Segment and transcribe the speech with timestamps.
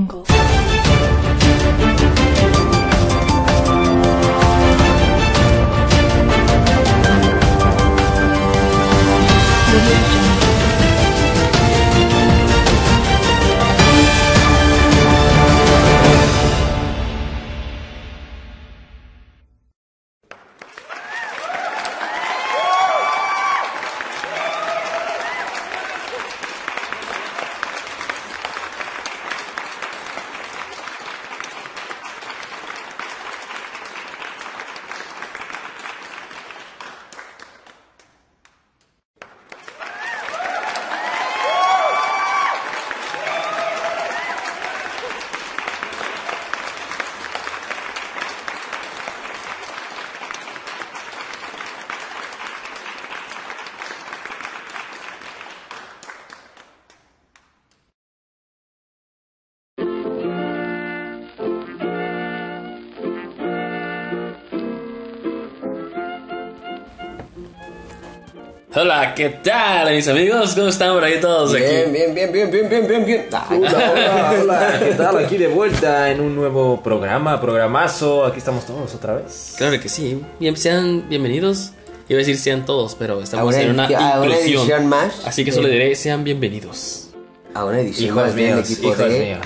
[0.00, 0.37] Angle.
[68.90, 70.54] Hola, ¿qué tal, mis amigos?
[70.54, 71.90] ¿Cómo están por ahí todos Bien, aquí?
[71.92, 73.26] bien, bien, bien, bien, bien, bien, bien.
[73.30, 75.18] Ah, Hola, hola, hola, ¿qué tal?
[75.18, 78.24] Aquí de vuelta en un nuevo programa, programazo.
[78.24, 79.56] Aquí estamos todos otra vez.
[79.58, 80.22] Claro que sí.
[80.40, 81.72] Bien, sean bienvenidos.
[82.08, 83.90] Iba a decir sean todos, pero estamos en una
[84.24, 84.86] inclusión.
[84.86, 85.20] más.
[85.26, 87.10] Así que solo diré sean bienvenidos.
[87.52, 89.36] A una edición Hijos más míos, equipo hijos de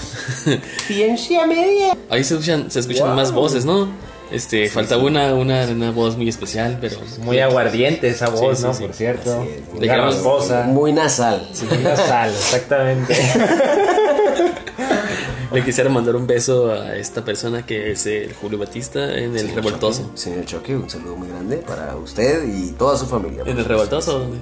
[0.46, 0.60] míos.
[0.86, 1.96] Ciencia Media.
[2.10, 3.16] Ahí se escuchan, se escuchan Wow.
[3.16, 3.88] más voces, ¿no?
[4.32, 8.72] Este, falta una, una, una voz muy especial, pero Muy aguardiente esa voz, Sí, ¿no?
[8.72, 9.46] Por cierto.
[9.74, 10.62] Muy garbosa.
[10.64, 11.48] Muy nasal.
[11.68, 13.14] Muy nasal, exactamente.
[15.52, 19.54] le quisiera mandar un beso a esta persona que es el Julio Batista en el
[19.54, 20.02] revoltoso.
[20.02, 23.42] Choque, Señor Choque, un saludo muy grande para usted y toda su familia.
[23.44, 24.20] ¿En el revoltoso?
[24.20, 24.38] ¿dónde?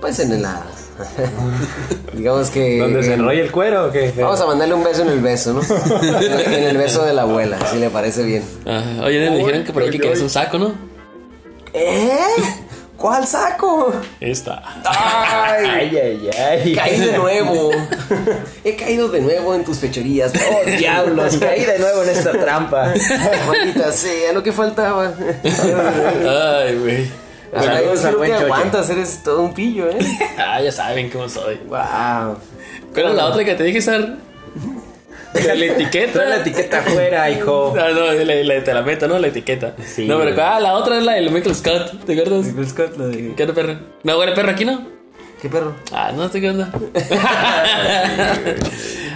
[0.00, 0.64] Pues en la.
[2.12, 2.78] Digamos que.
[2.78, 4.12] ¿Dónde se en- enrolla el cuero o qué?
[4.16, 5.60] Vamos a mandarle un beso en el beso, ¿no?
[6.02, 8.42] en el beso de la abuela, si le parece bien.
[8.66, 10.74] Ah, oye, me dijeron que por aquí querías un saco, ¿no?
[11.72, 12.08] ¿Eh?
[12.96, 13.92] ¿Cuál saco?
[14.20, 14.62] Esta.
[14.86, 15.66] ¡Ay!
[15.68, 16.74] Ay, ay, ay.
[16.74, 17.70] Caí de nuevo.
[18.64, 20.32] He caído de nuevo en tus fechorías.
[20.34, 22.94] ¡Oh, Diablos, caí de nuevo en esta trampa.
[23.46, 25.12] Maldita sea, lo que faltaba.
[25.44, 27.25] Ay, güey.
[27.54, 29.98] Al Creo buen que aguantas, eres todo un pillo, ¿eh?
[30.38, 31.56] Ah, ya saben cómo soy.
[31.68, 32.36] Wow.
[32.92, 34.16] ¿Cuál es la otra que te dije, Sar?
[35.34, 36.12] La, la etiqueta.
[36.14, 37.74] Trae la etiqueta afuera, hijo.
[37.78, 39.18] Ah, no, la, la- te la meto, ¿no?
[39.18, 39.74] La etiqueta.
[39.84, 42.46] Sí, no, pero ah, la otra es la del Michael Scott, ¿te acuerdas?
[43.36, 43.78] ¿Qué era perro?
[44.02, 44.86] No, era perro aquí, ¿no?
[45.42, 45.74] ¿Qué perro?
[45.92, 46.70] Ah, no sé qué onda.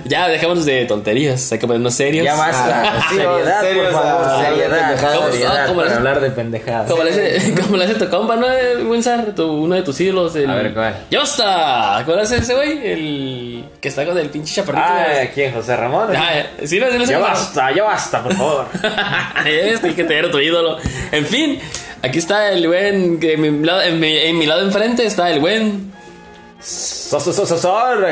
[0.05, 2.25] Ya, dejémonos de tonterías, hay que ponernos serios.
[2.25, 2.83] Ya basta.
[2.85, 4.27] Ah, sí, seriedad, por favor.
[4.27, 5.17] ah, seriedad, pendejadas.
[5.17, 6.91] ¿Cómo- seriedad cómo para le- hablar de pendejadas.
[6.91, 8.51] Como le hace, como tu compa, ¿no?
[8.51, 10.35] El buen Sar, tu- uno de tus ídolos.
[10.37, 10.51] El...
[10.51, 10.97] A ver, ¿cuál?
[11.11, 12.03] ¡Ya está!
[12.07, 12.87] ¿Cuál es ese güey?
[12.87, 14.85] El que está con el pinche chaparrito.
[14.87, 15.53] Ah, ¿quién?
[15.55, 16.09] ¿José Ramón?
[16.17, 16.31] Ah,
[16.65, 18.67] sí, no, sí, Ya basta, ya basta, por favor.
[19.47, 20.77] este que te era tu ídolo.
[21.13, 21.59] En fin,
[22.03, 23.19] aquí está el buen.
[23.21, 25.91] que En mi, lado, en, mi, en mi lado enfrente está el buen.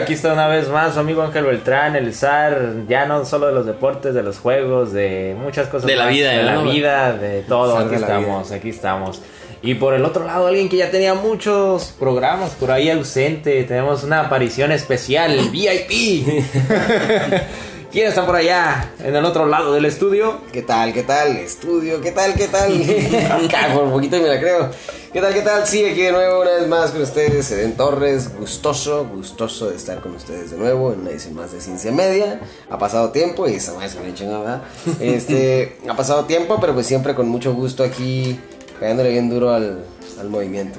[0.03, 3.53] Aquí está una vez más su amigo Ángel Beltrán, el zar, ya no solo de
[3.53, 6.64] los deportes, de los juegos, de muchas cosas De la más, vida, de la ¿no?
[6.64, 7.76] vida, de todo.
[7.76, 9.20] Aquí estamos, aquí estamos.
[9.60, 14.04] Y por el otro lado, alguien que ya tenía muchos programas por ahí ausente, tenemos
[14.04, 16.44] una aparición especial, VIP.
[17.91, 20.43] ¿Quién está por allá, en el otro lado del estudio?
[20.53, 20.93] ¿Qué tal?
[20.93, 21.38] ¿Qué tal?
[21.38, 22.34] Estudio, ¿qué tal?
[22.34, 22.82] ¿Qué tal?
[23.47, 24.71] Acá, por poquito me la creo.
[25.10, 25.32] ¿Qué tal?
[25.32, 25.66] ¿Qué tal?
[25.66, 28.37] Sí, aquí de nuevo una vez más con ustedes, Eden Torres.
[28.37, 32.41] Gustoso, gustoso de estar con ustedes de nuevo en una edición más de Ciencia Media.
[32.69, 34.65] Ha pasado tiempo y esa madre se me chingada.
[35.00, 38.38] Este, ha pasado tiempo, pero pues siempre con mucho gusto aquí
[38.78, 39.82] pegándole bien duro al,
[40.21, 40.78] al movimiento.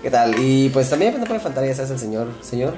[0.00, 0.34] ¿Qué tal?
[0.38, 2.74] Y pues también no puede faltar, ya sabes, el señor, señor.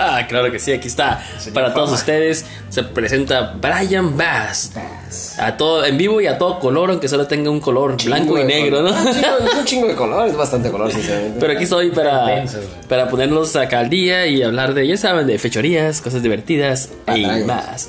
[0.00, 1.24] Ah, claro que sí, aquí está.
[1.52, 4.72] Para todos ustedes se presenta Brian Bass.
[5.40, 8.40] A todo, en vivo y a todo color, aunque solo tenga un color blanco y
[8.42, 8.90] Chingo negro, ¿no?
[8.90, 9.06] color.
[9.06, 11.36] Un chingo- Es un chingo de color, es bastante color, sinceramente.
[11.40, 15.26] Pero aquí estoy para, Intenso, para ponernos acá al día y hablar de, ya saben,
[15.26, 17.88] de fechorías, cosas divertidas y más.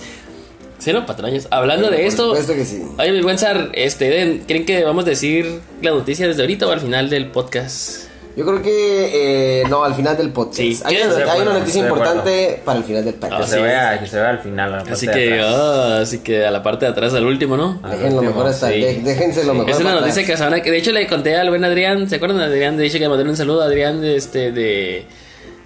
[0.79, 1.05] ¿Sí, no?
[1.05, 1.47] Patrañas.
[1.51, 2.33] Hablando Pero de esto.
[2.55, 2.81] que sí.
[2.97, 6.71] Oye, mi buen Sar, este, ¿creen que vamos a decir la noticia desde ahorita o
[6.71, 8.08] al final del podcast?
[8.35, 10.57] Yo creo que eh, no, al final del podcast.
[10.59, 13.49] Sí, hay, una, hay una noticia importante para el final del Que podcast.
[13.49, 13.61] se sí.
[13.61, 14.73] vea, que se vea al final.
[14.75, 15.55] a la Así parte de que, atrás.
[15.59, 17.81] ah, así que a la parte de atrás, al último, ¿no?
[17.89, 18.69] Dejen lo mejor hasta.
[18.69, 18.79] sí.
[18.81, 19.71] de- déjense lo mejor.
[19.71, 20.25] Es una noticia atrás.
[20.27, 22.77] que sabrán que de hecho le conté al buen Adrián, ¿se acuerdan de Adrián?
[22.77, 25.05] De hecho que le mandé un saludo a Adrián de este de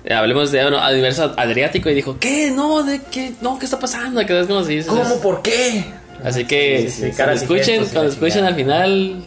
[0.09, 2.51] hablemos de bueno, universo adriático y dijo, "¿Qué?
[2.51, 3.33] No, de qué?
[3.41, 4.91] No, ¿qué está pasando?" Que es como si dices.
[4.91, 5.21] ¿Cómo?
[5.21, 5.83] ¿Por qué?
[6.23, 9.23] Así que Sí, sí, cuando escuchen, cuando escuchen al final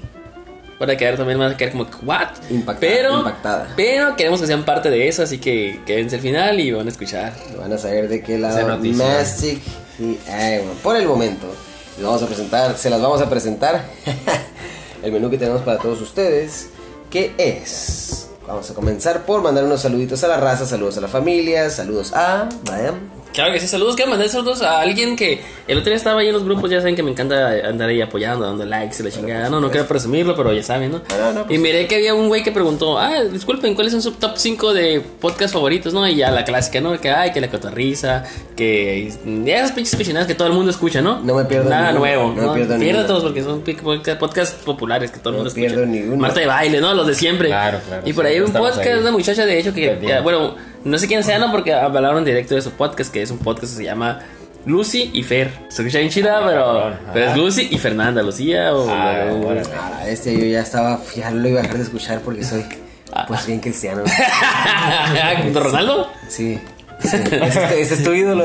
[0.79, 2.29] Van a quedar también, van a quedar como, ¿what?
[2.51, 3.73] Impactada, pero, impactada.
[3.77, 6.91] pero queremos que sean parte de eso, así que quédense al final y van a
[6.91, 7.33] escuchar.
[7.59, 8.79] Van a saber de qué lado.
[8.79, 9.63] Mastic
[9.99, 10.77] y Iron.
[10.83, 11.47] Por el momento,
[11.97, 13.87] les vamos a presentar, se las vamos a presentar
[15.03, 16.69] el menú que tenemos para todos ustedes,
[17.11, 18.29] que es.
[18.47, 22.13] Vamos a comenzar por mandar unos saluditos a la raza, saludos a la familia, saludos
[22.13, 22.49] a.
[23.37, 23.95] Claro que sí, saludos.
[23.97, 26.71] Quiero mandar saludos a alguien que el otro día estaba ahí en los grupos.
[26.71, 29.49] Ya saben que me encanta andar ahí apoyando, dando likes y la chingada.
[29.51, 31.03] No, no quiero presumirlo, pero ya saben, ¿no?
[31.19, 31.55] No, no, pues.
[31.59, 34.73] y miré que había un güey que preguntó, ah, disculpen, ¿cuáles son sus top 5
[34.75, 36.09] de podcast favoritos, no?
[36.09, 36.99] Y ya la clásica, ¿no?
[37.01, 38.25] Que, ay, que la cotorriza,
[38.57, 39.13] que
[39.45, 41.21] ya esas pinches cochinadas que todo el mundo escucha, ¿no?
[41.21, 42.55] No me pierdo Nada ninguno, nuevo, no me ¿no?
[42.55, 43.07] pierdo Pierdo ninguno.
[43.07, 43.63] todos porque son
[44.19, 45.93] podcasts populares que todo el No mundo pierdo escucha.
[46.01, 46.17] ninguno.
[46.23, 46.95] Marta de baile, ¿no?
[46.95, 47.49] Los de siempre.
[47.49, 48.99] Claro, claro, Y por sí, ahí un podcast, ahí.
[48.99, 51.51] una muchacha de hecho que, ya, bueno, no sé quién sea, ¿no?
[51.51, 54.21] Porque hablaron directo de su podcast, que es un podcast que se llama
[54.65, 55.51] Lucy y Fer.
[55.69, 57.37] Se escucha bien chida, pero, pero es.
[57.37, 58.89] Lucy y Fernanda, Lucía o...
[58.91, 59.63] Ah, o- bueno.
[59.79, 62.65] Ah, este yo ya estaba, ya lo iba a dejar de escuchar porque soy,
[63.29, 64.03] pues bien cristiano.
[65.53, 66.11] ¿Con Ronaldo?
[66.29, 66.59] Sí.
[67.01, 67.17] sí.
[67.17, 68.45] Ese, es- ese es tu ídolo.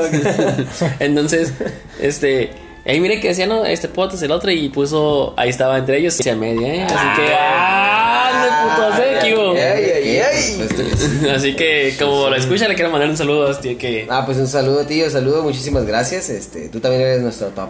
[1.00, 1.52] Entonces,
[2.00, 2.50] este...
[2.84, 3.64] Ahí mire que decía, ¿no?
[3.64, 5.34] Este podcast, el otro, y puso...
[5.36, 6.82] Ahí estaba entre ellos, y a media, ¿eh?
[6.84, 7.32] Así que...
[7.38, 9.18] ¡Ah!
[9.22, 11.28] Que sí.
[11.34, 13.48] Así que, como lo escucha, le quiero mandar un saludo.
[13.50, 14.06] Así que...
[14.10, 16.28] Ah, pues un saludo, tío, saludo, muchísimas gracias.
[16.28, 17.68] Este, tú también eres nuestro top.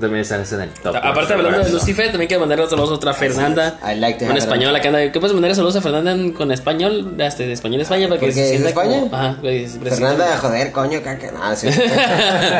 [0.00, 0.96] También están en el top.
[0.96, 3.78] Aparte hablando de Lucifer, también quiero mandar saludos a otra Fernanda.
[3.82, 4.76] I like to Con have español, it.
[4.80, 5.12] acá anda.
[5.12, 7.14] ¿Qué puedes mandar saludos a Fernanda en- con español?
[7.18, 9.00] Este, de español España para que ¿Porque es de sienta España?
[9.00, 11.30] como- Ajá, pues, se Fernanda, joder, coño, caca.
[11.32, 11.68] No, sí.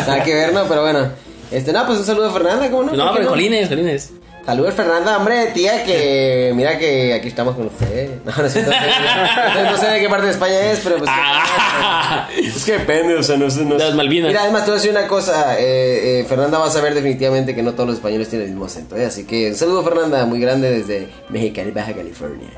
[0.06, 1.10] Nada que ver, no, pero bueno.
[1.50, 2.92] Este, no, pues un saludo a Fernanda, ¿cómo no?
[2.92, 4.10] No, ¿Por qué pero Jolines, Jolines.
[4.44, 8.10] Saludos, Fernanda, hombre, tía, que mira que aquí estamos con usted.
[8.24, 11.10] No, no, sé, no, sé, no sé de qué parte de España es, pero pues.
[11.12, 12.28] Ah.
[12.36, 13.64] Es que depende, o sea, no sé.
[13.64, 13.94] No De las.
[13.94, 14.28] Malvinas.
[14.28, 15.58] Mira, además, te voy a decir una cosa.
[15.58, 18.66] eh, eh, Fernanda va a saber definitivamente que no todos los españoles tienen el mismo
[18.66, 19.06] acento, ¿eh?
[19.06, 22.50] Así que un saludo, Fernanda, muy grande desde Mexicali, Baja California.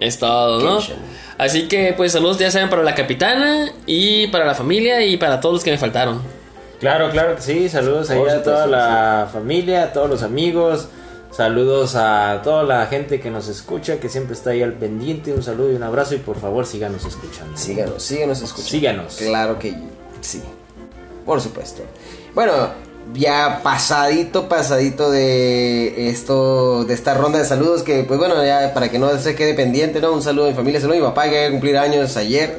[0.00, 0.80] Es todo, ¿no?
[1.36, 5.40] Así que, pues, saludos ya saben para la capitana y para la familia y para
[5.40, 6.22] todos los que me faltaron.
[6.80, 7.68] Claro, claro que sí.
[7.68, 10.88] Saludos ahí a toda la familia, a todos los amigos.
[11.30, 15.32] Saludos a toda la gente que nos escucha, que siempre está ahí al pendiente.
[15.32, 17.56] Un saludo y un abrazo y por favor síganos escuchando.
[17.56, 18.70] Síganos, síganos escuchando.
[18.70, 19.16] Síganos.
[19.16, 19.74] Claro que
[20.20, 20.42] sí.
[21.26, 21.82] Por supuesto.
[22.34, 22.70] Bueno,
[23.14, 28.90] ya pasadito, pasadito de esto, de esta ronda de saludos que, pues bueno, ya para
[28.90, 30.12] que no se quede pendiente, ¿no?
[30.12, 32.58] Un saludo a mi familia, saludo a mi papá que a cumplir años ayer.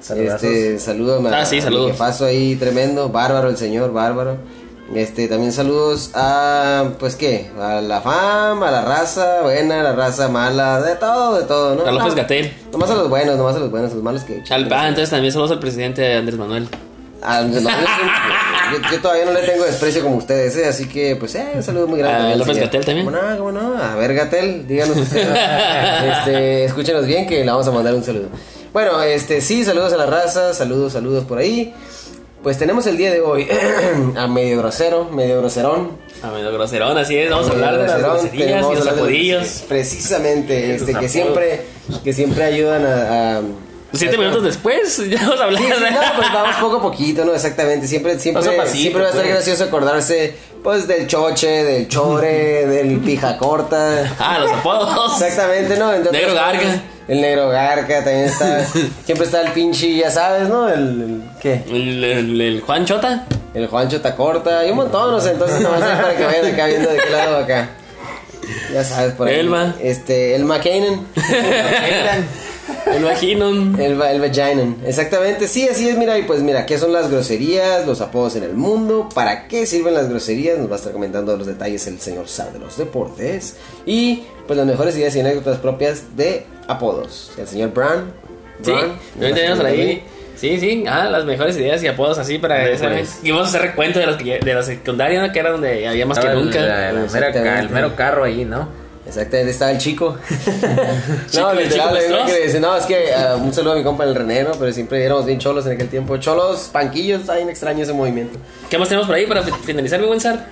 [0.00, 0.42] Saludazos.
[0.44, 1.90] Este, saludo a, Ah, sí, a mi saludos.
[1.92, 4.36] jefazo ahí tremendo, bárbaro el señor, bárbaro.
[4.94, 9.92] Este, también saludos a, pues qué, a la fama, a la raza buena, a la
[9.92, 11.84] raza mala, de todo, de todo, ¿no?
[11.84, 12.52] A López No, Gatel.
[12.72, 14.42] Nomás a los buenos, nomás a los buenos, a los malos que...
[14.48, 16.68] Al, ah, entonces también saludos al presidente Andrés Manuel.
[17.22, 17.68] Ah, no, yo,
[18.90, 20.66] yo- todavía no le tengo desprecio como ustedes, ¿eh?
[20.66, 22.32] así que pues eh, un saludo muy grande.
[22.32, 22.58] ¿A López.
[22.58, 23.04] Gatell también?
[23.06, 23.36] ¿Cómo no?
[23.38, 23.76] ¿Cómo no?
[23.82, 25.28] A ver, Gatel, díganos ustedes.
[26.18, 28.28] este, escúchenos bien que le vamos a mandar un saludo.
[28.72, 31.74] Bueno, este, sí, saludos a la raza, saludos, saludos por ahí.
[32.42, 33.48] Pues tenemos el día de hoy
[34.16, 35.92] a medio grosero, medio groserón.
[36.22, 37.30] A medio groserón, así es.
[37.30, 39.64] Vamos a hablar de las groserías y los apodillos.
[39.68, 41.62] Precisamente, este, que siempre,
[42.04, 43.38] que siempre ayudan a...
[43.38, 43.42] a-
[43.90, 45.76] Siete minutos después, ya vamos a hablar Sí, no,
[46.16, 47.32] pues vamos poco a poquito, ¿no?
[47.34, 47.86] Exactamente.
[47.88, 49.34] Siempre, siempre, a pasito, siempre va a estar pues.
[49.34, 54.14] gracioso acordarse, pues, del choche, del chore, del pija corta.
[54.18, 55.22] Ah, los apodos.
[55.22, 55.94] Exactamente, ¿no?
[55.94, 56.82] Entre Negro Garga.
[57.08, 58.64] El negro garca también está.
[59.04, 60.68] siempre está el pinche, ya sabes, ¿no?
[60.68, 61.64] El, el- ¿qué?
[61.68, 63.24] El, el- el Juan Chota.
[63.54, 65.30] El Juancho Tacorta y un montón, no sé.
[65.32, 67.70] Entonces, nomás es para que vayan acá viendo de qué lado acá.
[68.72, 69.36] Ya sabes, por ahí.
[69.40, 69.74] Elma.
[69.80, 71.06] Este, el McCain.
[72.94, 73.80] El Vaginon.
[73.80, 77.86] El, el vaginan, exactamente, sí, así es, mira, y pues mira, ¿qué son las groserías,
[77.86, 79.08] los apodos en el mundo?
[79.14, 80.58] ¿Para qué sirven las groserías?
[80.58, 83.56] Nos va a estar comentando los detalles el señor Sab de los deportes
[83.86, 87.32] y pues las mejores ideas y anécdotas propias de apodos.
[87.38, 88.12] El señor Brown.
[88.62, 88.72] Sí,
[89.18, 90.02] tenemos ahí.
[90.36, 92.64] Sí, sí, ah, las mejores ideas y apodos así para.
[93.22, 95.32] Y vamos a hacer recuento de los que de la secundaria, ¿no?
[95.32, 96.90] que era donde había más que el- nunca.
[96.90, 98.68] el mero carro ahí, ¿no?
[99.08, 100.16] Exactamente, estaba el chico.
[101.30, 104.04] Chico, no, el literal, que dice, no, es que ah, un saludo a mi compa
[104.04, 104.52] el René, ¿no?
[104.52, 106.16] Pero siempre éramos bien cholos en aquel tiempo.
[106.18, 108.38] Cholos, panquillos, está bien extraño ese movimiento.
[108.68, 110.46] ¿Qué más tenemos por ahí para fi- finalizar, mi buen Sar?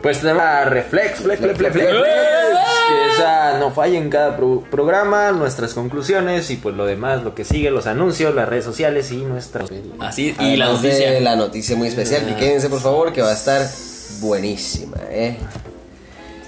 [0.00, 2.02] Pues tenemos a Reflex, Flex, Flex, Flex, Flex, ¡Eh!
[2.88, 7.34] que esa no falla en cada pro- programa, nuestras conclusiones y pues lo demás, lo
[7.36, 9.64] que sigue, los anuncios, las redes sociales y nuestra...
[10.00, 11.20] Así, y la noticia.
[11.20, 13.62] la noticia muy especial, que quédense por favor, que va a estar
[14.20, 15.36] buenísima, ¿eh?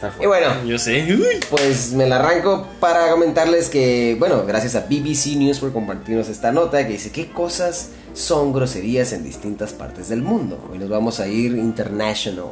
[0.09, 1.05] Está Y bueno, Yo sé.
[1.09, 1.41] Uy.
[1.51, 6.53] pues me la arranco para comentarles que, bueno, gracias a BBC News por compartirnos esta
[6.53, 10.59] nota que dice qué cosas son groserías en distintas partes del mundo.
[10.71, 12.47] Hoy nos vamos a ir international.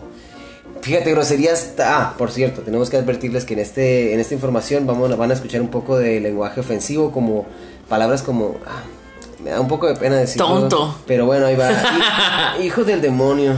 [0.81, 1.75] Fíjate, groserías.
[1.79, 5.35] Ah, por cierto, tenemos que advertirles que en este en esta información vamos, van a
[5.35, 7.47] escuchar un poco de lenguaje ofensivo, como
[7.89, 8.57] palabras como.
[8.67, 8.83] ah,
[9.45, 10.47] me da un poco de pena decirlo.
[10.47, 10.99] Tonto.
[11.07, 11.71] Pero bueno, ahí va.
[11.71, 13.55] Hi- Hijo del demonio.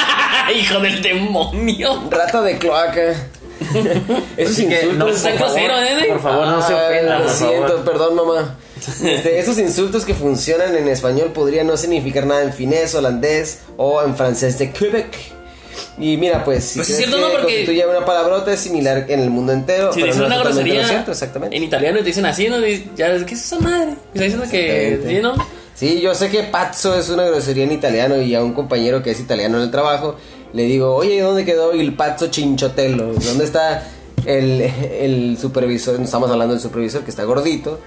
[0.54, 2.02] Hijo del demonio.
[2.10, 3.14] Rata de cloaca.
[4.36, 5.16] Esos Así que no, insultos.
[5.16, 6.06] está por favor, ¿eh?
[6.08, 8.56] por favor, no se Ah, ofenda, Lo siento, perdón, mamá.
[9.02, 14.02] Este, esos insultos que funcionan en español podrían no significar nada en finés, holandés o
[14.02, 15.16] en francés de Quebec.
[15.98, 17.28] Y mira, pues, si Pues es cierto, que ¿no?
[17.30, 19.92] Porque- constituye una palabrota es similar en el mundo entero.
[19.92, 21.56] Si pero dicen no es una grosería cierto, exactamente.
[21.56, 22.58] en italiano te dicen así, ¿no?
[22.96, 23.92] Ya, ¿qué es esa madre?
[24.12, 25.00] Está diciendo que.
[25.08, 25.34] ¿Sí, no?
[25.74, 29.10] Sí, yo sé que pazzo es una grosería en italiano y a un compañero que
[29.12, 30.16] es italiano en el trabajo
[30.56, 33.12] le digo, oye, ¿dónde quedó el pazzo chinchotelo?
[33.12, 33.86] ¿Dónde está
[34.24, 36.00] el, el supervisor?
[36.00, 37.78] Estamos hablando del supervisor que está gordito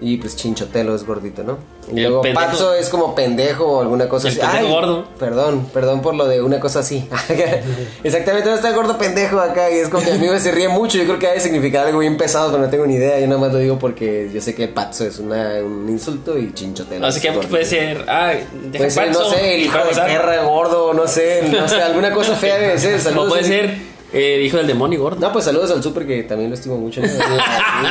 [0.00, 1.58] y pues chinchotelo es gordito, ¿no?
[1.92, 2.46] Y El luego pendejo.
[2.46, 4.40] pazzo es como pendejo o alguna cosa El así.
[4.46, 5.04] pendejo gordo.
[5.18, 7.08] Perdón, perdón por lo de una cosa así.
[8.04, 9.70] Exactamente, ¿dónde está el gordo pendejo acá?
[9.70, 10.98] Y es como que a mí me se ríe mucho.
[10.98, 13.18] Yo creo que ha de significar algo bien pesado, pero no tengo ni idea.
[13.20, 16.52] Yo nada más lo digo porque yo sé que pazzo es una, un insulto y
[16.52, 17.06] chinchotelo.
[17.06, 18.04] Así que puede ser.
[18.08, 21.82] Ah, deja Puede ser, no sé, el hijo de perra gordo, no sé, no sé,
[21.82, 22.94] alguna cosa fea debe ser.
[22.98, 25.20] O Saludos puede al- ser eh, hijo del demonio gordo.
[25.20, 27.00] No, pues saludos al super que también lo estimo mucho.
[27.02, 27.08] ¿no?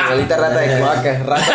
[0.08, 1.54] Maldita rata de cloaca, rata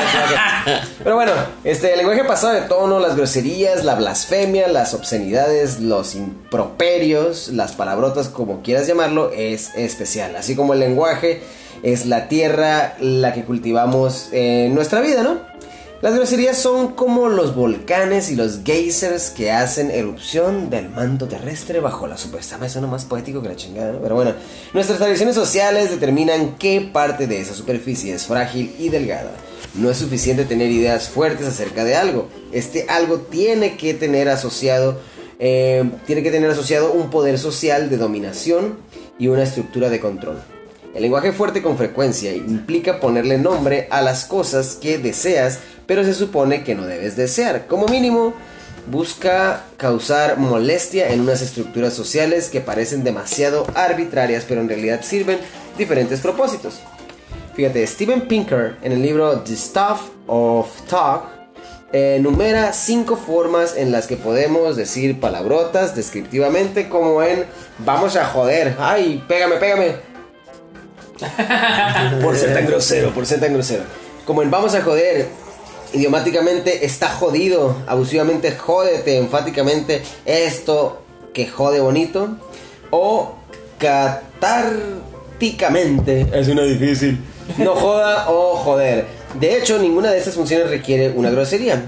[0.66, 0.80] de.
[1.04, 1.32] Pero bueno,
[1.64, 7.74] este, el lenguaje pasado de tono, las groserías, la blasfemia, las obscenidades, los improperios, las
[7.74, 10.36] palabrotas, como quieras llamarlo, es especial.
[10.36, 11.42] Así como el lenguaje
[11.84, 15.54] es la tierra la que cultivamos en nuestra vida, ¿no?
[16.04, 21.80] Las groserías son como los volcanes y los geysers que hacen erupción del manto terrestre
[21.80, 22.58] bajo la superficie.
[22.58, 24.00] Me suena más poético que la chingada, ¿no?
[24.00, 24.34] Pero bueno,
[24.74, 29.32] nuestras tradiciones sociales determinan qué parte de esa superficie es frágil y delgada.
[29.76, 32.28] No es suficiente tener ideas fuertes acerca de algo.
[32.52, 35.00] Este algo tiene que tener asociado,
[35.40, 38.78] eh, tiene que tener asociado un poder social de dominación
[39.18, 40.42] y una estructura de control.
[40.94, 46.14] El lenguaje fuerte con frecuencia implica ponerle nombre a las cosas que deseas, pero se
[46.14, 47.68] supone que no debes desear.
[47.68, 48.34] Como mínimo,
[48.88, 55.40] busca causar molestia en unas estructuras sociales que parecen demasiado arbitrarias, pero en realidad sirven
[55.78, 56.80] diferentes propósitos.
[57.56, 61.44] Fíjate, Steven Pinker en el libro The Stuff of Talk
[61.94, 67.46] enumera cinco formas en las que podemos decir palabrotas descriptivamente, como en
[67.80, 69.96] vamos a joder, ay, pégame, pégame.
[72.24, 73.84] por ser tan grosero, por ser tan grosero.
[74.26, 75.28] Como en vamos a joder,
[75.94, 81.02] idiomáticamente está jodido, abusivamente jódete, enfáticamente esto
[81.34, 82.38] que jode bonito.
[82.90, 83.36] O
[83.78, 87.20] catárticamente, es una difícil.
[87.58, 89.06] No joda o joder.
[89.40, 91.84] De hecho, ninguna de estas funciones requiere una grosería.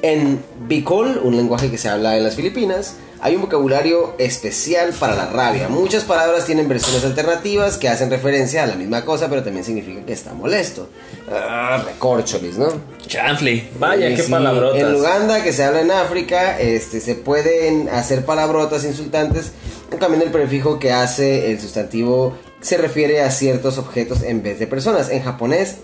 [0.00, 5.14] En Bicol, un lenguaje que se habla en las Filipinas, hay un vocabulario especial para
[5.16, 5.68] la rabia.
[5.68, 10.04] Muchas palabras tienen versiones alternativas que hacen referencia a la misma cosa, pero también significa
[10.04, 10.88] que está molesto.
[11.30, 12.68] Ah, recorcholis, ¿no?
[13.06, 13.68] Chanfle.
[13.78, 14.80] Vaya, Y qué sí, palabrotas.
[14.80, 19.52] En Uganda, que se habla en África, este, se pueden hacer palabrotas insultantes
[19.98, 24.66] cambiando el prefijo que hace el sustantivo se refiere a ciertos objetos en vez de
[24.66, 25.10] personas.
[25.10, 25.78] En japonés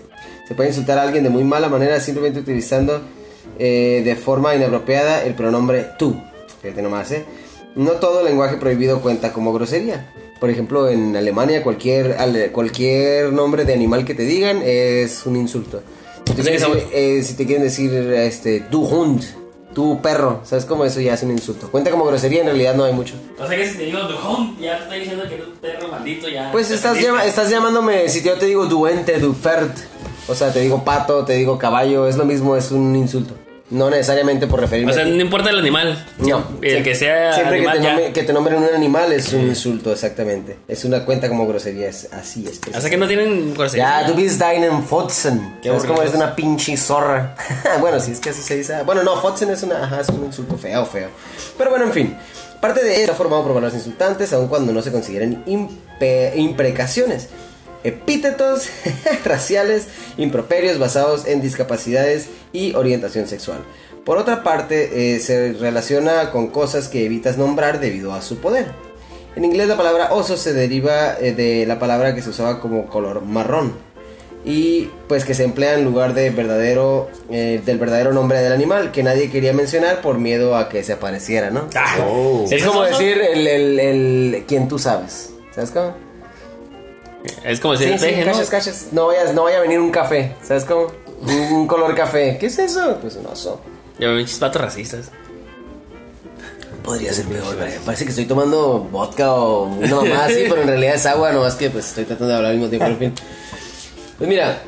[0.47, 3.01] se puede insultar a alguien de muy mala manera simplemente utilizando
[3.57, 6.21] eh, de forma inapropiada el pronombre tú.
[6.65, 7.23] Fíjate nomás, ¿eh?
[7.75, 10.11] No todo lenguaje prohibido cuenta como grosería.
[10.39, 12.17] Por ejemplo, en Alemania cualquier,
[12.51, 15.83] cualquier nombre de animal que te digan es un insulto.
[16.25, 19.21] Si te, Sí, quieren eh, si te quieren decir este, tu hund,
[19.75, 21.69] tu perro, ¿sabes cómo eso ya es un insulto?
[21.69, 23.13] Cuenta como grosería, en realidad no hay mucho.
[23.39, 25.87] O sea que si te digo dujón, ya te estoy diciendo que eres un perro
[25.89, 26.51] maldito, ya.
[26.51, 29.77] Pues estás, llama- estás llamándome, si yo te digo duente, dufert,
[30.27, 33.35] o sea, te digo pato, te digo caballo, es lo mismo, es un insulto.
[33.67, 36.05] No necesariamente por referirme O sea, a no importa el animal.
[36.19, 37.93] No, El que sea siempre animal que, te ya.
[37.93, 40.57] nombre- que te nombren un animal es un insulto, exactamente.
[40.67, 42.59] Es una cuenta como grosería, es así es.
[42.75, 44.01] O sea que no tienen grosería.
[44.01, 45.57] Ya, du bist deinen Fotzen.
[45.63, 47.35] Qué Es como eres una pinche zorra.
[47.81, 48.83] bueno, si es que así se dice.
[48.83, 51.09] Bueno, no, Fotzen es, una, ajá, es un insulto feo, feo.
[51.57, 52.15] Pero bueno, en fin.
[52.61, 55.43] Parte de esto está formado por palabras insultantes, aun cuando no se consideren
[56.35, 57.29] imprecaciones.
[57.85, 58.67] Epítetos
[59.25, 59.87] raciales,
[60.17, 63.59] improperios basados en discapacidades y orientación sexual.
[64.03, 68.65] Por otra parte, eh, se relaciona con cosas que evitas nombrar debido a su poder.
[69.35, 72.87] En inglés la palabra oso se deriva eh, de la palabra que se usaba como
[72.87, 73.73] color marrón
[74.45, 78.91] y pues que se emplea en lugar de verdadero eh, del verdadero nombre del animal
[78.91, 81.67] que nadie quería mencionar por miedo a que se apareciera, ¿no?
[81.75, 82.45] Ah, Oh.
[82.47, 86.04] ¿sí es como decir el, el, el quien tú sabes, ¿sabes cómo?
[87.43, 88.31] Es como decir Sí, sí, peje, ¿no?
[88.31, 88.85] cachas, cachas.
[88.91, 90.87] No vaya a venir un café, ¿sabes cómo?
[91.21, 92.97] Un, un color café, ¿qué es eso?
[93.01, 93.61] Pues un oso.
[93.99, 95.11] Ya me pinches patos racistas.
[96.83, 97.57] Podría ser peor.
[97.83, 101.55] Parece que estoy tomando vodka o una mamá así, pero en realidad es agua, nomás
[101.55, 103.13] que pues estoy tratando de hablar al mismo tiempo, en fin.
[104.19, 104.59] Pues mira,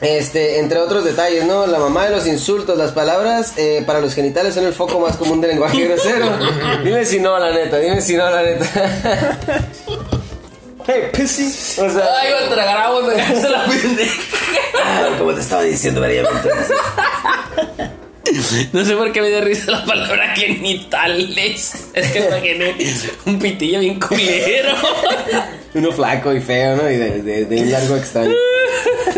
[0.00, 1.66] este, entre otros detalles, ¿no?
[1.66, 5.16] La mamá de los insultos, las palabras eh, para los genitales son el foco más
[5.16, 6.26] común del lenguaje grosero.
[6.84, 9.68] Dime si no, la neta, dime si no, la neta.
[10.86, 11.46] Hey, pissy.
[11.80, 14.22] O sea, Ay, iba a tragar agua y me dejaste la pendeja.
[15.18, 16.22] como te estaba diciendo, María.
[18.72, 21.88] No sé por qué me dio risa la palabra genitales.
[21.94, 22.76] Es que imaginé
[23.24, 24.74] un pitillo bien culero.
[25.74, 26.90] Uno flaco y feo, ¿no?
[26.90, 28.34] Y de, de, de un largo extraño.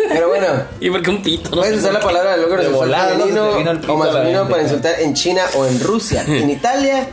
[0.09, 0.47] Pero bueno,
[0.81, 1.51] ¿Y por qué un pito?
[1.51, 2.79] No puedes usar la palabra de logro De ¿no?
[2.79, 6.25] femenino o masculino para insultar en China o en Rusia.
[6.27, 7.09] En Italia,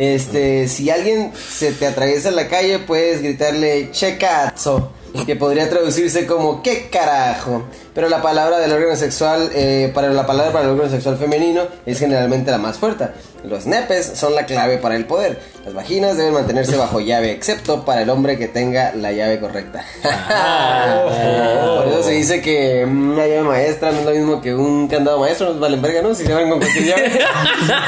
[0.00, 4.92] este, si alguien se te atraviesa en la calle, puedes gritarle che cazzo,
[5.26, 7.64] que podría traducirse como qué carajo.
[7.94, 11.62] Pero la palabra del órgano sexual, eh, para la palabra para el órgano sexual femenino
[11.84, 13.08] es generalmente la más fuerte.
[13.44, 15.40] Los nepes son la clave para el poder.
[15.64, 19.84] Las vaginas deben mantenerse bajo llave, excepto para el hombre que tenga la llave correcta.
[20.02, 25.18] Por eso se dice que una llave maestra no es lo mismo que un candado
[25.18, 26.14] maestro, no valen verga, ¿no?
[26.14, 27.10] Si se van con cualquier llave.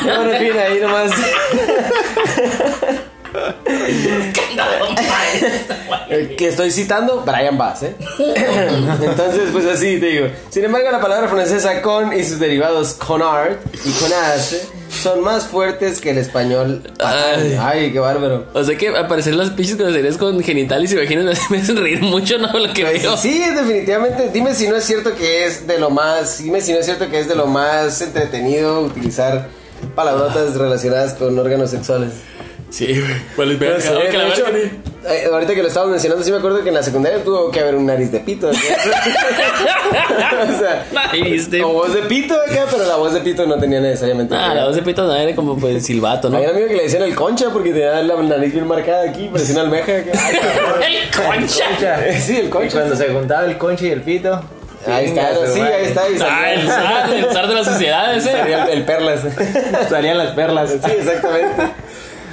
[0.03, 1.13] Pero bueno, en fin, ahí nomás.
[6.09, 7.97] El que estoy citando, Brian Bass, ¿eh?
[9.03, 10.27] Entonces, pues así te digo.
[10.51, 14.67] Sin embargo, la palabra francesa con y sus derivados conard y conace
[15.03, 16.83] son más fuertes que el español.
[17.01, 17.59] Ay.
[17.59, 18.47] Ay, qué bárbaro.
[18.53, 22.57] O sea que aparecer las pinches groserías con genitales vaginas me hacen reír mucho, ¿no?
[22.59, 23.17] Lo que veo.
[23.17, 24.31] Sí, definitivamente.
[24.33, 26.43] Dime si no es cierto que es de lo más.
[26.43, 29.49] Dime si no es cierto que es de lo más entretenido utilizar
[29.95, 32.13] palabrotas relacionadas con órganos sexuales.
[32.73, 33.13] Sí, güey.
[33.37, 33.81] Vale, Pero verga.
[33.87, 34.71] sí, Aunque la hecho, verga
[35.05, 37.61] eh, ahorita que lo estábamos mencionando, sí me acuerdo que en la secundaria tuvo que
[37.61, 38.51] haber un nariz de pito.
[38.55, 38.61] ¿sí?
[40.55, 43.59] o sea, Nariz de- o voz de pito acá, pero la voz de pito no
[43.59, 44.35] tenía necesariamente.
[44.35, 46.37] Ah, la voz de pito no era como pues silbato, ¿no?
[46.37, 49.29] Había un amigo que le decían el concha porque tenía la nariz bien marcada aquí,
[49.31, 49.93] parecía una almeja.
[49.93, 50.13] acá.
[50.87, 52.13] El concha.
[52.21, 52.79] sí, el Y concha.
[52.79, 54.41] cuando se juntaba el conche y el pito.
[54.87, 56.09] Ahí está, sí, ahí está.
[56.11, 58.33] Y Ah, el zar, el zar de la sociedad ese.
[58.33, 59.21] salía el, el perlas.
[59.89, 60.71] Salían las perlas.
[60.71, 61.63] Sí, exactamente.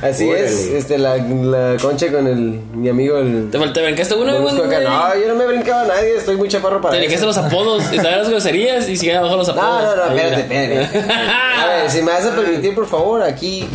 [0.01, 0.45] Así Órale.
[0.45, 3.49] es, este, la, la concha con el, mi amigo el...
[3.51, 4.55] Te falta brincaste uno, güey.
[4.55, 7.83] No, yo no me brincaba a nadie, estoy muy chaparro para Te brincaste los apodos,
[7.91, 9.83] y sabes las groserías y sigue abajo los apodos.
[9.83, 11.11] No, no, no, espérate, espérate.
[11.59, 13.67] A ver, si me vas a permitir, por favor, aquí.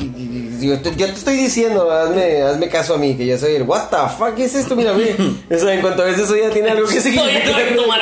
[0.61, 3.63] Yo te, yo te estoy diciendo, hazme, hazme caso a mí, que yo soy el.
[3.63, 4.35] ¿What the fuck?
[4.35, 4.77] ¿Qué es esto?
[4.77, 5.15] Mira, mira.
[5.51, 6.99] Eso, en cuanto a veces eso ya tiene algo que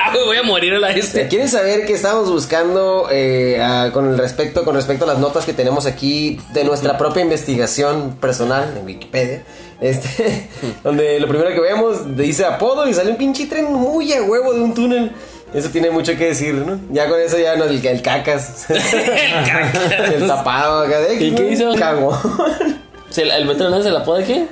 [0.01, 1.29] agua, voy a morir a la este.
[1.29, 5.45] ¿Quieren saber qué estamos buscando eh, a- con el respecto con respecto a las notas
[5.45, 9.43] que tenemos aquí de nuestra propia investigación personal en Wikipedia?
[9.81, 10.49] Este,
[10.85, 14.53] donde lo primero que vemos dice apodo y sale un pinche tren muy a huevo
[14.55, 15.13] de un túnel.
[15.55, 16.79] Eso tiene mucho que decir, ¿no?
[16.91, 18.67] Ya con eso ya no el, el cacas.
[18.71, 21.75] el tapado acá de ¿Y qué hizo?
[21.75, 22.17] Cagón.
[23.11, 24.47] ¿Se la- ¿El metro no se la apoda qué?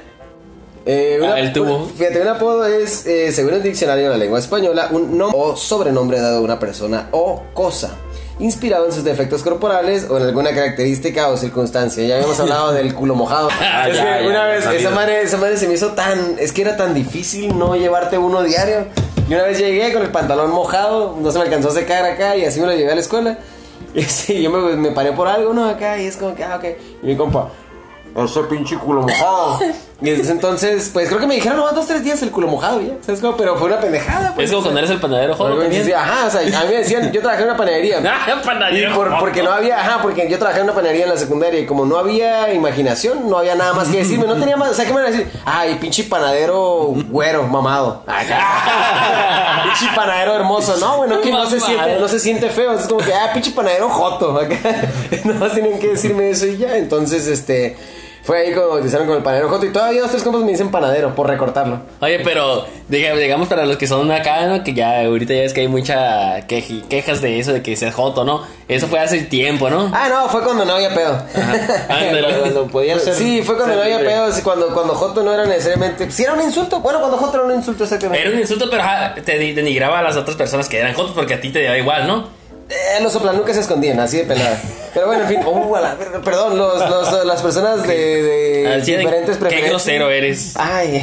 [0.86, 1.88] Eh, una- Ah, el tubo.
[1.96, 5.56] fíjate, un apodo es, eh, según el diccionario de la lengua española, un nombre o
[5.56, 7.90] sobrenombre dado a una persona o cosa,
[8.38, 12.02] inspirado en sus defectos corporales o en alguna característica o circunstancia.
[12.06, 13.50] Ya habíamos hablado del culo mojado.
[13.60, 16.36] Ah, es ya, que ya, una vez, esa madre, esa madre se me hizo tan,
[16.38, 18.86] es que era tan difícil no llevarte uno diario.
[19.30, 22.36] Y una vez llegué con el pantalón mojado, no se me alcanzó a secar acá
[22.36, 23.38] y así me lo llevé a la escuela.
[23.94, 25.64] Y sí, yo me, me paré por algo, ¿no?
[25.68, 26.64] Acá y es como que, ah, ok.
[27.02, 27.48] Y mi compa,
[28.16, 29.58] ese pinche culo mojado.
[30.02, 32.80] Y desde entonces, pues creo que me dijeron nomás dos, tres días el culo mojado,
[32.80, 32.94] ya.
[33.04, 33.36] ¿Sabes cómo?
[33.36, 34.46] Pero fue una pendejada, pues.
[34.46, 35.82] Es como cuando eres el panadero, también.
[35.82, 37.98] así, Ajá, o sea, a mí me decían, yo trabajé en una panadería.
[38.10, 38.94] Ah, Y panadero.
[38.94, 41.66] por- porque no había, ajá, porque yo trabajé en una panadería en la secundaria y
[41.66, 44.84] como no había imaginación, no había nada más que decirme, no tenía más, o sea,
[44.86, 45.30] ¿qué me van a decir?
[45.44, 48.02] Ay, pinche panadero güero, mamado.
[48.06, 49.62] Acá.
[49.64, 53.04] pinche panadero hermoso, no, bueno, que no se siente, no se siente feo, es como
[53.04, 54.38] que, ah, pinche panadero joto.
[54.38, 54.56] Acá.
[55.24, 57.76] Nada más tienen que decirme eso y ya, entonces, este,
[58.22, 60.70] fue ahí como bautizaron con el panadero joto y todavía dos, tres compas me dicen
[60.70, 61.80] panadero por recortarlo.
[62.00, 64.62] Oye, pero diga- digamos para los que son acá, ¿no?
[64.62, 67.94] Que ya ahorita ya es que hay mucha quej- quejas de eso, de que seas
[67.94, 68.42] joto, ¿no?
[68.68, 69.90] Eso fue hace tiempo, ¿no?
[69.92, 71.22] Ah, no, fue cuando no había pedo.
[71.88, 72.38] Ándale.
[72.40, 73.14] Cuando podía ser.
[73.14, 74.12] Sí, fue cuando no había libre.
[74.12, 76.10] pedos, cuando, cuando Joto no era necesariamente.
[76.10, 76.80] Sí, era un insulto.
[76.80, 78.24] Bueno, cuando Joto era un insulto, exactamente.
[78.24, 81.34] Era un insulto, pero ajá, te denigraba a las otras personas que eran jotos porque
[81.34, 82.39] a ti te da igual, ¿no?
[82.70, 84.60] Eh, los soplanucas se escondían, así de pelada.
[84.94, 85.38] Pero bueno, en fin.
[85.76, 89.70] A la perdón, los, los- las personas de, de Así de- diferentes qué preferencias.
[89.70, 90.52] grosero eres.
[90.54, 91.02] Ay,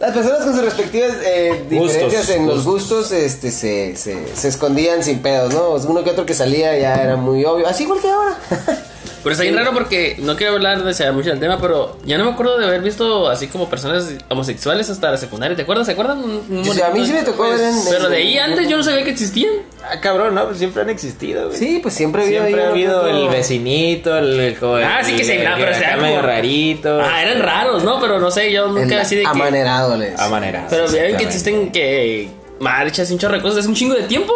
[0.00, 4.48] las personas con sus respectivas eh, diferencias Gustos, en los gustos este, se, se, se
[4.48, 5.70] escondían sin pedos, ¿no?
[5.88, 7.66] Uno que otro que salía ya era muy obvio.
[7.68, 8.36] Así igual que ahora.
[9.22, 12.24] Pero está bien raro porque no quiero hablar de mucho del tema, pero ya no
[12.24, 15.56] me acuerdo de haber visto así como personas homosexuales hasta la secundaria.
[15.56, 15.86] ¿Te acuerdas?
[15.86, 16.18] ¿Se acuerdan?
[16.18, 18.76] Un- un Sí, a mí sí me tocó ver en- Pero de ahí antes yo
[18.76, 19.52] no sabía que existían.
[19.84, 21.58] Ah, cabrón, no, pues siempre han existido, güey.
[21.58, 24.84] Sí, pues siempre ha habido Siempre ha habido el vecinito, el, el joven.
[24.84, 27.00] Ah, sí que se- el no, pero sea medio rarito.
[27.00, 28.00] Ah, eran raros, ¿no?
[28.00, 29.28] Pero no sé, yo el nunca así de que.
[29.28, 30.18] amanerado les.
[30.18, 30.66] Amanerado.
[30.68, 33.58] Pero ya ven que existen que marchas y un chorro de cosas.
[33.60, 34.32] Es un chingo de tiempo.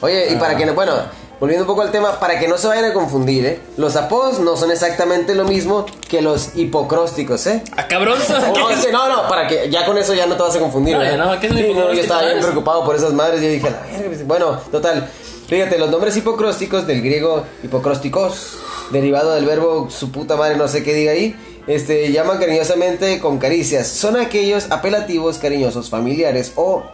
[0.00, 0.94] Oye, y para que no, bueno,
[1.40, 3.60] volviendo un poco al tema, para que no se vayan a confundir, ¿eh?
[3.78, 7.62] Los apodos no son exactamente lo mismo que los hipocrósticos, ¿eh?
[7.76, 8.18] A cabrón.
[8.60, 10.58] No, es que no, no, para que ya con eso ya no te vas a
[10.60, 13.12] confundir, No, ya no, ¿qué es un Sí, no, yo estaba bien preocupado por esas
[13.12, 15.08] madres, yo dije, a la verga, pues, bueno, total.
[15.48, 18.58] Fíjate, los nombres hipocrósticos del griego hipocrósticos,
[18.90, 21.34] derivado del verbo su puta madre, no sé qué diga ahí,
[21.66, 23.88] este, llaman cariñosamente con caricias.
[23.88, 26.84] Son aquellos apelativos cariñosos familiares o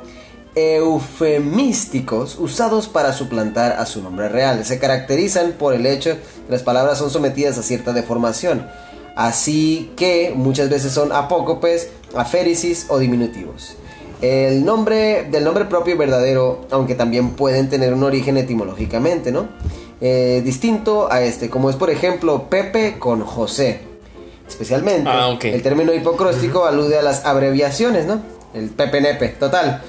[0.56, 4.64] eufemísticos usados para suplantar a su nombre real.
[4.64, 8.66] Se caracterizan por el hecho de que las palabras son sometidas a cierta deformación,
[9.14, 13.76] así que muchas veces son apócopes, aféresis o diminutivos.
[14.22, 19.48] El nombre del nombre propio y verdadero, aunque también pueden tener un origen etimológicamente, ¿no?
[20.00, 23.80] Eh, distinto a este, como es por ejemplo Pepe con José.
[24.48, 28.22] Especialmente, Ah, el término hipocróstico alude a las abreviaciones, ¿no?
[28.54, 29.82] El Pepe Nepe, total.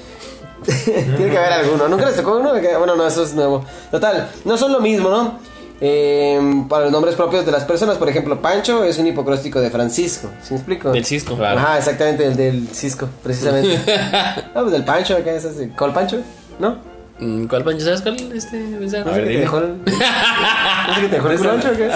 [0.86, 1.88] Tiene que haber alguno.
[1.88, 2.52] ¿Nunca les tocó uno?
[2.52, 3.64] Bueno, no, eso es nuevo.
[3.92, 5.40] Total, no son lo mismo, ¿no?
[5.80, 9.70] Eh, para los nombres propios de las personas, por ejemplo, Pancho es un hipocróstico de
[9.70, 10.30] Francisco.
[10.42, 10.92] ¿Sí me explico?
[10.92, 11.36] Del Cisco.
[11.36, 11.60] Claro.
[11.60, 13.80] Ajá, exactamente, el del Cisco, precisamente.
[14.14, 15.48] ah, pues del Pancho, acá es.
[15.78, 16.22] ¿Cuál Pancho?
[16.60, 16.98] ¿No?
[17.20, 17.84] Mm, ¿Cuál pancho?
[17.84, 18.16] ¿Sabes cuál?
[18.34, 18.58] Este?
[18.58, 19.78] A ver, ¿Que te dejó el...
[19.78, 21.90] ¿No que te dejó el Pancho o qué?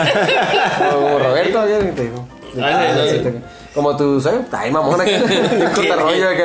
[0.96, 2.28] O Roberto, ¿qué te dijo?
[2.60, 3.40] Ah, sí, no sí,
[3.74, 4.42] Como tu, ¿sabes?
[4.52, 5.18] Ay, mamona, que
[5.96, 6.44] rollo acá.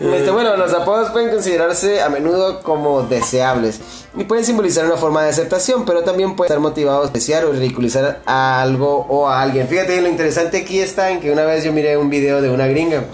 [0.00, 3.80] Este, bueno, los apodos pueden considerarse a menudo como deseables
[4.16, 7.52] y pueden simbolizar una forma de aceptación, pero también pueden estar motivados a desear o
[7.52, 9.68] ridiculizar a algo o a alguien.
[9.68, 12.66] Fíjate, lo interesante aquí está en que una vez yo miré un video de una
[12.66, 13.04] gringa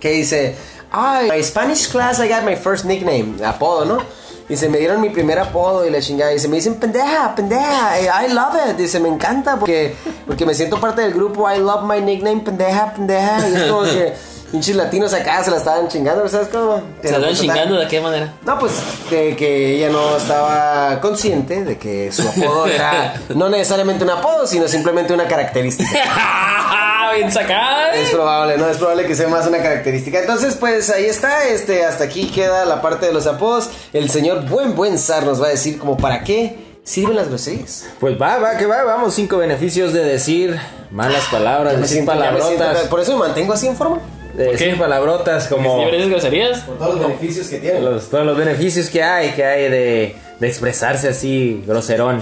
[0.00, 0.56] que dice,
[0.90, 4.23] ay, my Spanish class I got my first nickname, apodo, ¿no?
[4.48, 6.30] Dice, me dieron mi primer apodo y la chingada.
[6.30, 8.76] Dice, me dicen pendeja, pendeja, eh, I love it.
[8.76, 9.94] Dice, me encanta porque,
[10.26, 13.48] porque me siento parte del grupo, I love my nickname, pendeja, pendeja.
[13.48, 14.12] Y es como que
[14.52, 16.80] pinches latinos acá se la estaban chingando, ¿sabes cómo?
[17.02, 18.34] ¿Se la estaban chingando de qué manera?
[18.44, 18.72] No, pues
[19.10, 24.46] de que ella no estaba consciente de que su apodo era no necesariamente un apodo,
[24.46, 25.90] sino simplemente una característica.
[27.14, 27.94] Bien sacada.
[27.94, 28.68] Es probable, ¿no?
[28.68, 30.20] Es probable que sea más una característica.
[30.20, 33.68] Entonces, pues ahí está, este, hasta aquí queda la parte de los apodos.
[33.92, 37.86] El señor Buen Buen Zar nos va a decir como para qué sirven las groserías.
[38.00, 39.14] Pues va, va, que va, vamos.
[39.14, 40.58] Cinco beneficios de decir
[40.90, 42.78] malas palabras, decir siento- siento- palabrotas.
[42.88, 44.00] por eso me mantengo así en forma.
[44.34, 44.76] de decir qué?
[44.76, 46.60] palabrotas como ¿Sí verías groserías?
[46.60, 47.80] Por todos los beneficios que tiene.
[47.80, 52.20] los, todos los beneficios que hay, que hay de, de expresarse así, groserón.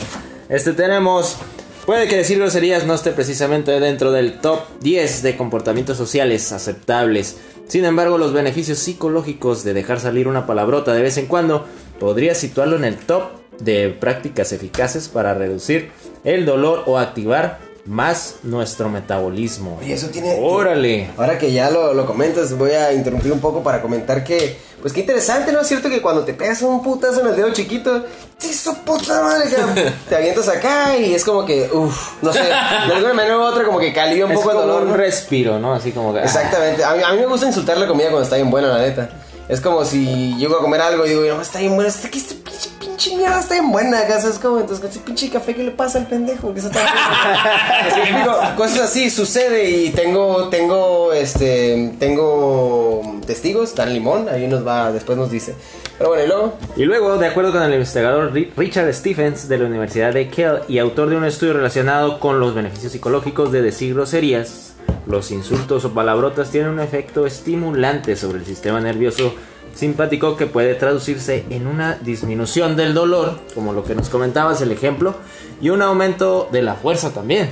[0.48, 1.38] Este tenemos.
[1.86, 7.36] Puede que decir groserías no esté precisamente dentro del top 10 de comportamientos sociales aceptables.
[7.66, 11.66] Sin embargo, los beneficios psicológicos de dejar salir una palabrota de vez en cuando
[11.98, 13.24] podría situarlo en el top
[13.58, 15.90] de prácticas eficaces para reducir
[16.24, 19.78] el dolor o activar más nuestro metabolismo.
[19.80, 21.08] Oye, eso tiene- Órale.
[21.16, 24.92] Ahora que ya lo, lo comentas, voy a interrumpir un poco para comentar que, pues
[24.92, 28.04] qué interesante, ¿no es cierto que cuando te pegas un putazo en el dedo chiquito,
[28.36, 29.48] ¡sí, su puta madre!
[30.08, 33.64] te avientas acá y es como que, uff, no sé, de alguna manera u otra
[33.64, 34.88] como que calía un Es poco el como dolor.
[34.88, 35.72] un respiro, ¿no?
[35.72, 36.18] Así como que.
[36.18, 36.24] ah.
[36.24, 38.78] Exactamente, a mí, a mí me gusta insultar la comida cuando está bien buena, la
[38.80, 39.08] neta.
[39.48, 42.18] Es como si llego a comer algo y digo, no, está bien buena, está aquí
[42.18, 42.70] este pinche,
[43.02, 45.70] pinche mierda está bien buena, acá es como, entonces, con ese pinche café, ¿qué le
[45.72, 46.52] pasa al pendejo?
[46.54, 46.80] Que se está
[47.86, 54.46] Así que digo, cosas así sucede y tengo, tengo, este, tengo testigos, Dan Limón, ahí
[54.46, 55.54] nos va, después nos dice.
[55.98, 59.58] Pero bueno, y luego, Y luego, de acuerdo con el investigador Ri- Richard Stephens de
[59.58, 63.62] la Universidad de Keele y autor de un estudio relacionado con los beneficios psicológicos de
[63.62, 64.74] decir groserías,
[65.06, 69.34] los insultos o palabrotas tienen un efecto estimulante sobre el sistema nervioso
[69.74, 74.72] simpático que puede traducirse en una disminución del dolor, como lo que nos comentabas el
[74.72, 75.16] ejemplo,
[75.60, 77.50] y un aumento de la fuerza también.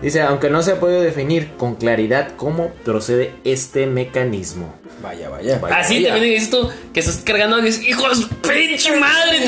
[0.00, 4.74] Dice, aunque no se ha podido definir con claridad cómo procede este mecanismo.
[5.02, 5.60] vaya, vaya.
[5.76, 9.40] Así también dices tú que estás cargando y dices, hijo de su pinche madre.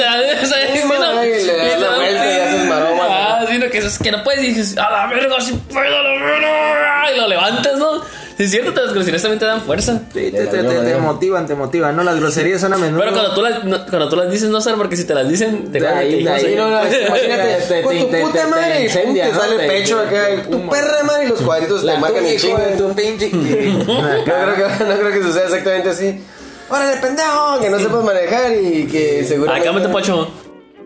[0.42, 0.58] O sea,
[3.42, 7.12] Ah, es, que no puedes y dices, a la verga, si puedo, a la verga.
[7.12, 8.02] Y lo levantas, ¿no?
[8.36, 10.00] Sí, es cierto, las groserías también te dan fuerza.
[10.12, 12.02] Sí, te, te- te- te motivan, te motivan, ¿no?
[12.02, 13.00] Las groserías son a menudo...
[13.00, 15.28] Pero cuando tú, las, no, cuando tú las dices, no sé, porque si te las
[15.28, 19.66] dicen, te Sí, no, no, imagínate, te- con tu te- puta madre, te sale el
[19.70, 22.58] pecho acá, tu perra madre y los cuadritos te marcan el chingo.
[22.78, 23.30] tu pinche...
[23.32, 26.20] No creo, que, no creo que suceda exactamente así.
[26.70, 27.60] ¡Órale, pendejo!
[27.60, 29.68] Que no sepas manejar y que seguramente...
[29.68, 30.28] Acá me te pocho.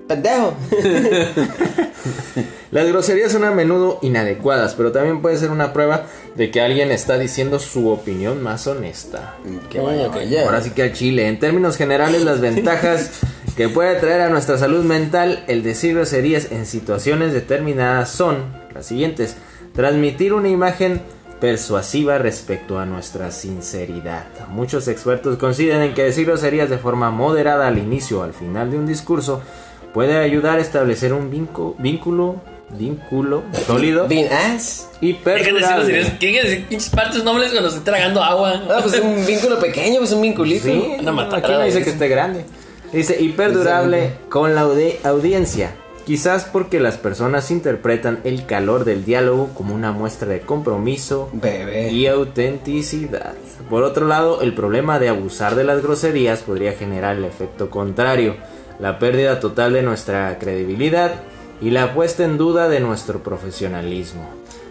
[0.09, 0.54] ¡Pendejo!
[2.76, 6.02] Las groserías son a menudo inadecuadas, pero también puede ser una prueba
[6.34, 9.36] de que alguien está diciendo su opinión más honesta.
[9.70, 10.44] Que vaya, vaya.
[10.44, 11.26] Ahora sí que al chile.
[11.26, 13.12] En términos generales, las ventajas
[13.56, 18.84] que puede traer a nuestra salud mental el decir groserías en situaciones determinadas son las
[18.84, 19.38] siguientes.
[19.72, 21.00] Transmitir una imagen
[21.40, 24.26] persuasiva respecto a nuestra sinceridad.
[24.50, 28.76] Muchos expertos consideran que decir groserías de forma moderada al inicio o al final de
[28.76, 29.40] un discurso
[29.94, 34.88] puede ayudar a establecer un vínculo, vínculo sólido Bean ass.
[35.00, 36.02] y perdurable.
[36.18, 38.62] ¿Qué quieren decir pinches partes nobles cuando se está tragando agua?
[38.70, 40.64] Ah, pues un vínculo pequeño, pues un vinculito.
[40.64, 42.44] Sí, matada, aquí no dice que esté grande.
[42.92, 45.72] Dice, y perdurable con la audi- audiencia.
[46.07, 51.90] Quizás porque las personas interpretan el calor del diálogo como una muestra de compromiso Bebé.
[51.90, 53.33] y autenticidad.
[53.68, 58.37] Por otro lado, el problema de abusar de las groserías podría generar el efecto contrario,
[58.79, 61.12] la pérdida total de nuestra credibilidad
[61.60, 64.28] y la puesta en duda de nuestro profesionalismo.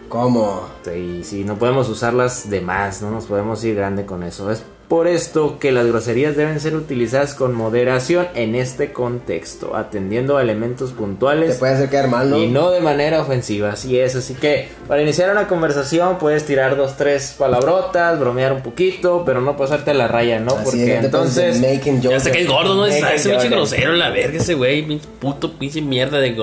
[0.08, 0.68] ¿Cómo?
[0.96, 4.50] Y si no podemos usarlas de más, no nos podemos ir grande con eso.
[4.50, 10.36] Es por esto que las groserías deben ser utilizadas con moderación en este contexto, atendiendo
[10.36, 12.38] a elementos Te puntuales puede hacer quedar mal, ¿no?
[12.38, 13.70] y no de manera ofensiva.
[13.70, 18.62] Así es, así que para iniciar una conversación puedes tirar dos, tres palabrotas, bromear un
[18.62, 20.52] poquito, pero no pasarte la raya, ¿no?
[20.52, 21.60] Así Porque es, te entonces...
[22.00, 22.86] Ya sé que es gordo, ¿no?
[22.86, 26.36] Es ese pinche grosero, la verga, ese güey, pinche puto, pinche mierda de.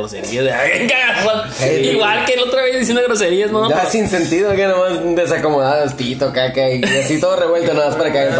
[1.60, 1.89] Hey.
[1.93, 3.69] Igual que el otra vez diciendo groserías, ¿no?
[3.69, 8.12] Ya sin sentido, que nomás desacomodados, pito, caca y así todo revuelto, nada más para
[8.12, 8.33] caer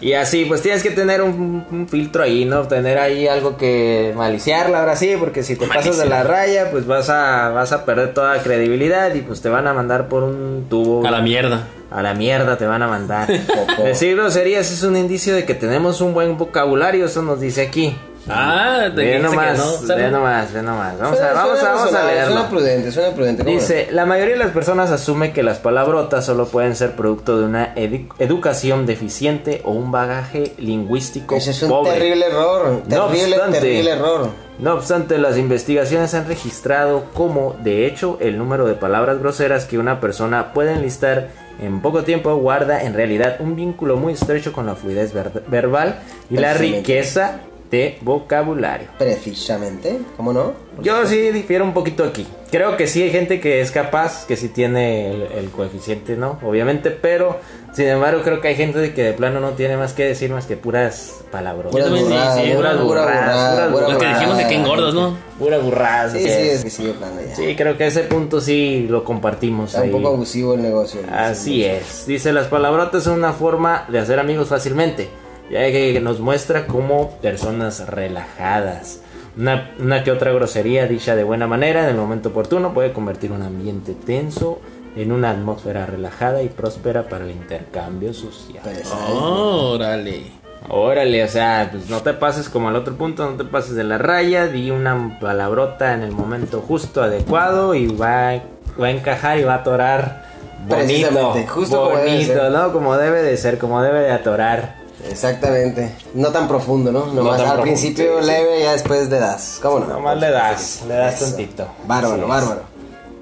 [0.00, 2.68] Y así, pues tienes que tener un, un filtro ahí, ¿no?
[2.68, 6.86] Tener ahí algo que maliciarla ahora sí, porque si te pasas de la raya, pues
[6.86, 10.66] vas a, vas a perder toda credibilidad y pues te van a mandar por un
[10.70, 11.04] tubo.
[11.04, 11.66] A la mierda.
[11.90, 13.28] A la mierda te van a mandar.
[13.84, 17.96] Decir groserías es un indicio de que tenemos un buen vocabulario, eso nos dice aquí.
[18.30, 19.94] Ah, te Ve nomás, no.
[19.96, 20.98] ve nomás, ve nomás.
[20.98, 22.32] Vamos a, Suena- vamos a, suena vamos a leerlo.
[22.32, 23.42] Suena prudente, suena prudente.
[23.44, 23.60] ¿cómo no?
[23.60, 27.44] Dice, la mayoría de las personas asume que las palabrotas solo pueden ser producto de
[27.46, 31.92] una edu- educación deficiente o un bagaje lingüístico Ese es un pobre.
[31.92, 32.82] terrible error.
[32.86, 34.28] No Terrible, obstante- terrible error.
[34.58, 39.78] No obstante, las investigaciones han registrado como, de hecho, el número de palabras groseras que
[39.78, 41.28] una persona puede enlistar
[41.60, 46.00] en poco tiempo guarda en realidad un vínculo muy estrecho con la fluidez ver- verbal
[46.30, 48.88] y la riqueza de vocabulario.
[48.98, 50.52] Precisamente, ¿cómo no?
[50.80, 52.26] Yo sí difiero un poquito aquí.
[52.50, 56.38] Creo que sí hay gente que es capaz, que sí tiene el, el coeficiente, ¿no?
[56.42, 57.36] Obviamente, pero
[57.72, 60.30] sin embargo creo que hay gente de que de plano no tiene más que decir
[60.30, 61.70] más que puras palabras.
[61.70, 64.14] Puras también, sí, burradas, sí, pura puras pura burradas, Los que burrada.
[64.18, 65.16] dijimos que qué engordos, ¿no?
[65.38, 66.12] Puras burradas.
[66.12, 66.64] Sí, sí, es.
[66.64, 67.36] que sí, de plano ya.
[67.36, 69.90] Sí, creo que ese punto sí lo compartimos Está un ahí.
[69.92, 71.00] poco abusivo el negocio.
[71.12, 72.06] Así es.
[72.06, 75.10] Dice, las palabrotas son una forma de hacer amigos fácilmente,
[75.50, 79.00] ya que nos muestra como personas relajadas.
[79.36, 83.30] Una, una que otra grosería dicha de buena manera en el momento oportuno puede convertir
[83.30, 84.60] un ambiente tenso
[84.96, 88.62] en una atmósfera relajada y próspera para el intercambio social.
[88.64, 90.38] Pues, Órale.
[90.68, 93.84] Órale, o sea, pues no te pases como al otro punto, no te pases de
[93.84, 98.42] la raya, di una palabrota en el momento justo, adecuado y va,
[98.80, 100.24] va a encajar y va a atorar
[100.66, 102.50] bonito, Precisamente, justo como debe bonito, ser.
[102.50, 102.72] ¿no?
[102.72, 104.77] Como debe de ser, como debe de atorar.
[105.10, 105.90] Exactamente.
[106.14, 107.06] No tan profundo, ¿no?
[107.06, 108.30] Nomás tan al profundo, principio sí, sí.
[108.30, 109.58] leve, ya después le das.
[109.62, 109.86] ¿Cómo no?
[109.86, 111.26] Nomás le das, le das Eso.
[111.26, 111.68] tantito.
[111.86, 112.62] Bárbaro, bárbaro.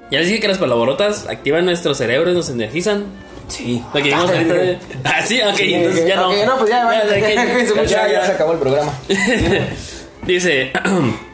[0.09, 3.05] Ya les dije que las palabrotas activan nuestro cerebro y nos energizan.
[3.47, 3.83] Sí.
[3.93, 4.77] Lo que dijimos ahorita de...
[5.03, 6.29] Ah, sí, ok, entonces ya no.
[6.29, 7.03] Ok, no, pues ya, vaya.
[7.05, 7.83] Ya.
[7.85, 8.91] Ya, ya se acabó el programa.
[10.25, 10.71] Dice,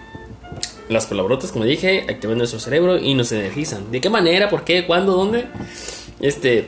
[0.90, 3.92] las palabrotas, como dije, activan nuestro cerebro y nos energizan.
[3.92, 4.50] ¿De qué manera?
[4.50, 4.86] ¿Por qué?
[4.86, 5.14] ¿Cuándo?
[5.14, 5.46] ¿Dónde?
[6.20, 6.68] Este,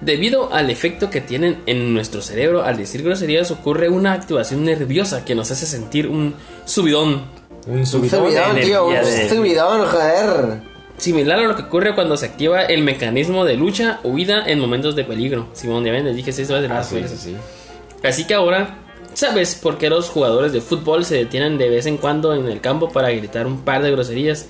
[0.00, 5.24] debido al efecto que tienen en nuestro cerebro al decir groserías, ocurre una activación nerviosa
[5.24, 6.34] que nos hace sentir un
[6.64, 7.22] subidón.
[7.66, 8.26] Un Un subidón.
[8.26, 8.86] subidón, de tío.
[8.86, 10.60] Un de- subidón, joder.
[10.96, 14.58] Similar a lo que ocurre cuando se activa el mecanismo de lucha o huida en
[14.58, 15.48] momentos de peligro.
[15.52, 17.36] Simón, ya ven, les dije seis veces de Ah, las sí, sí, sí.
[18.02, 18.78] Así que ahora,
[19.14, 22.60] ¿sabes por qué los jugadores de fútbol se detienen de vez en cuando en el
[22.60, 24.46] campo para gritar un par de groserías?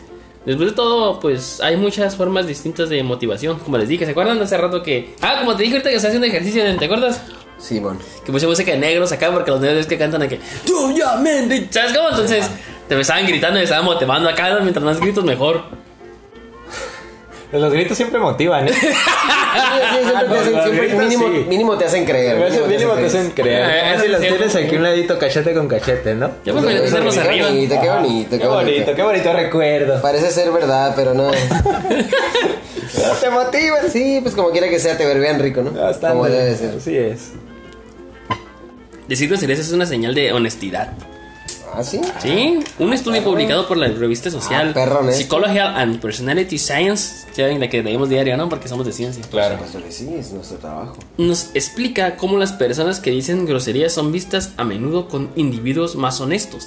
[0.49, 3.59] Después de todo, pues hay muchas formas distintas de motivación.
[3.59, 5.15] Como les dije, ¿se acuerdan de hace rato que...
[5.21, 7.21] Ah, como te dije ahorita que estás haciendo ejercicio, ¿te acuerdas?
[7.59, 7.99] Simón.
[8.25, 10.39] Que puse música de negros acá porque los negros es que cantan aquí.
[10.65, 11.23] ¡Tú ya!
[11.69, 12.09] ¿Sabes cómo?
[12.09, 12.51] Entonces,
[12.89, 14.59] te me estaban gritando y estaban motivando acá.
[14.63, 15.65] Mientras más gritos, mejor.
[17.51, 18.73] Los gritos siempre motivan, ¿eh?
[18.79, 21.45] Sí, sí, siempre te hacen- los siempre gritos, mínimo, sí.
[21.49, 22.37] mínimo te hacen creer.
[22.37, 23.95] A veces mínimo te hacen Eh, creer.
[23.95, 26.31] es los tienes aquí un ladito cachete con cachete, ¿no?
[26.45, 26.75] Ya pues me
[27.19, 27.49] arriba.
[27.49, 30.03] bonito, qué bonito, Qué bonito, qué bonito recuerdo.
[30.03, 31.31] Parece ser verdad, pero no.
[33.21, 33.77] Te motiva.
[33.91, 35.71] Sí, pues como quiera que sea, te verbean rico, ¿no?
[35.73, 36.09] Bastante.
[36.17, 36.75] Como debe de ser.
[36.77, 37.31] Así es.
[39.09, 40.93] Decir groserías es una señal de honestidad.
[41.79, 42.01] ¿Ah, sí?
[42.21, 45.13] Sí, un estudio publicado por la revista social Ah, esto.
[45.13, 48.49] Psychology and Personality Science, ya en la que leemos diario, ¿no?
[48.49, 49.23] Porque somos de ciencia.
[49.31, 49.59] Claro.
[49.89, 50.97] Sí, es nuestro trabajo.
[51.19, 56.21] Nos explica cómo las personas que dicen groserías son vistas a menudo con individuos más
[56.21, 56.67] honestos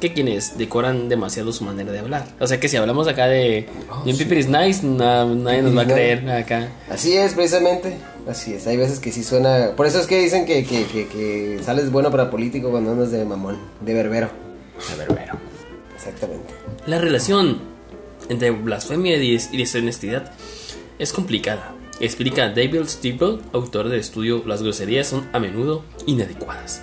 [0.00, 2.26] que quienes decoran demasiado su manera de hablar.
[2.40, 4.24] O sea que si hablamos acá de Oh, Jim sí.
[4.24, 5.94] Piper is nice, na- nadie nos va a No.
[5.94, 6.68] creer acá.
[6.90, 7.96] Así es, precisamente.
[8.28, 8.66] Así es.
[8.66, 9.70] Hay veces que sí suena.
[9.76, 13.12] Por eso es que dicen que, que, que, que sales bueno para político cuando andas
[13.12, 14.41] de mamón, de berbero.
[14.98, 15.32] Ver, bueno.
[15.94, 16.54] Exactamente.
[16.86, 17.58] La relación
[18.28, 20.32] entre blasfemia y des- y deshonestidad
[20.98, 21.74] es complicada.
[22.00, 26.82] Explica David Stiebel, autor del estudio Las groserías son a menudo inadecuadas.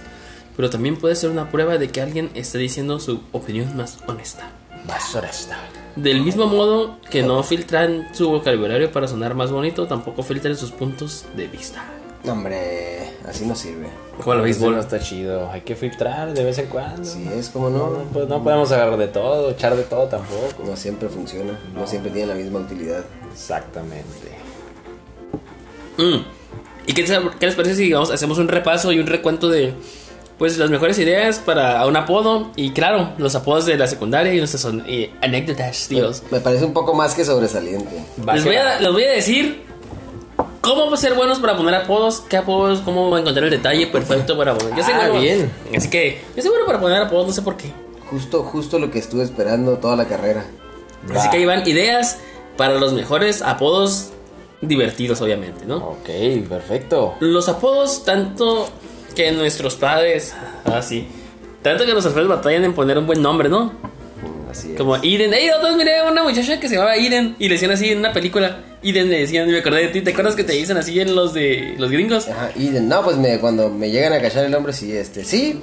[0.56, 4.50] Pero también puede ser una prueba de que alguien está diciendo su opinión más honesta.
[4.88, 5.58] Basura está.
[5.96, 10.72] Del mismo modo que no filtran su vocabulario para sonar más bonito, tampoco filtran sus
[10.72, 11.84] puntos de vista.
[12.30, 13.88] No, hombre, así no sirve.
[14.18, 15.50] Como el Béisbol no está chido.
[15.50, 17.02] Hay que filtrar de vez en cuando.
[17.02, 18.04] Así es, como No, no.
[18.14, 20.64] pues no podemos agarrar de todo, echar de todo tampoco.
[20.64, 21.60] No siempre funciona.
[21.74, 23.04] No siempre tiene la misma utilidad.
[23.32, 24.30] Exactamente.
[25.98, 26.24] Mm.
[26.86, 27.04] ¿Y qué,
[27.40, 29.74] qué les parece si vamos, hacemos un repaso y un recuento de
[30.38, 32.52] pues las mejores ideas para un apodo?
[32.56, 36.22] Y claro, los apodos de la secundaria y nuestras eh, anécdotas, tíos.
[36.30, 38.04] Me parece un poco más que sobresaliente.
[38.34, 39.69] Les voy, a, les voy a decir
[40.62, 44.76] cómo ser buenos para poner apodos, qué apodos, cómo encontrar el detalle perfecto para poner.
[44.76, 45.22] Yo soy Ah, bueno.
[45.22, 45.52] bien.
[45.76, 47.72] Así que yo soy bueno para poner apodos, no sé por qué.
[48.10, 50.46] Justo, justo lo que estuve esperando toda la carrera.
[51.16, 52.18] Así que ahí van ideas
[52.58, 54.10] para los mejores apodos
[54.62, 55.78] divertidos, obviamente, ¿no?
[55.78, 56.10] Ok,
[56.50, 57.14] perfecto.
[57.22, 58.68] Los apodos, tanto
[59.16, 60.34] que nuestros padres,
[60.66, 61.08] así,
[61.62, 63.72] tanto que nuestros padres batallan en poner un buen nombre, ¿no?
[64.50, 64.78] Así es.
[64.78, 65.32] Como Eden.
[65.34, 68.00] Hey, otros miré a una muchacha que se llamaba Eden y le decían así en
[68.00, 68.64] una película.
[68.82, 70.02] Eden le decían, y me acordé de ti.
[70.02, 72.28] ¿Te acuerdas que te dicen así en los de los gringos?
[72.30, 75.24] Ajá, y de- no, pues me, cuando me llegan a cachar el nombre, sí, este,
[75.24, 75.62] sí.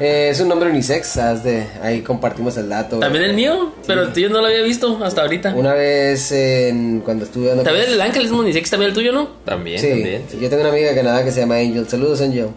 [0.00, 2.98] eh, es un nombre unisex, haz de, ahí compartimos el dato.
[2.98, 5.54] También el mío, pero tuyo no lo había visto hasta ahorita.
[5.54, 9.28] Una vez en, cuando estuve dando También el ángel es unisex, también el tuyo, ¿no?
[9.44, 10.22] También, Sí, también.
[10.40, 11.86] yo tengo una amiga de Canadá que se llama Angel.
[11.88, 12.48] Saludos, Angel.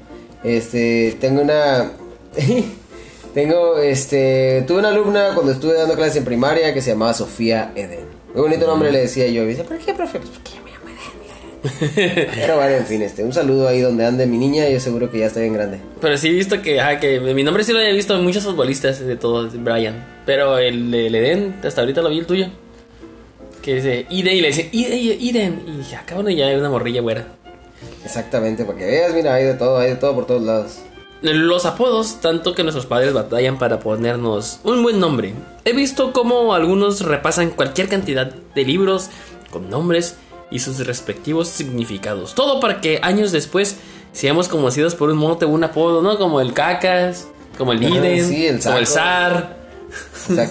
[0.44, 1.92] Este, tengo una.
[3.34, 4.64] tengo, este.
[4.68, 8.02] Tuve una alumna cuando estuve dando clases en primaria que se llamaba Sofía Eden.
[8.34, 9.44] Muy bonito nombre le decía yo.
[9.44, 10.20] Y decía, ¿por qué, profe?
[10.20, 10.86] Pues porque yo me llamo
[11.96, 12.28] Eden, Eden".
[12.36, 13.24] Pero bueno, en fin, este.
[13.24, 14.68] Un saludo ahí donde ande mi niña.
[14.70, 15.80] Yo seguro que ya está bien grande.
[16.02, 18.44] Pero sí he visto que, ajá, que mi nombre sí lo había visto en muchos
[18.44, 20.06] futbolistas de todos, Brian.
[20.26, 22.48] Pero el, el Eden, hasta ahorita lo vi el tuyo.
[23.62, 25.84] Que dice Eden y le dice Eden, Eden.
[25.90, 27.40] Y acá bueno, ya hay una morrilla güera.
[28.04, 30.80] Exactamente, para que veas, mira, hay de todo, hay de todo por todos lados.
[31.22, 35.34] Los apodos, tanto que nuestros padres batallan para ponernos un buen nombre.
[35.66, 39.10] He visto cómo algunos repasan cualquier cantidad de libros
[39.52, 40.16] con nombres
[40.50, 42.36] y sus respectivos significados.
[42.36, 43.76] Todo para que años después
[44.14, 46.18] seamos conocidos por un mote o un apodo, ¿no?
[46.18, 47.28] Como el cacas,
[47.58, 49.58] como el Iden, sí, el como el zar.
[50.30, 50.50] El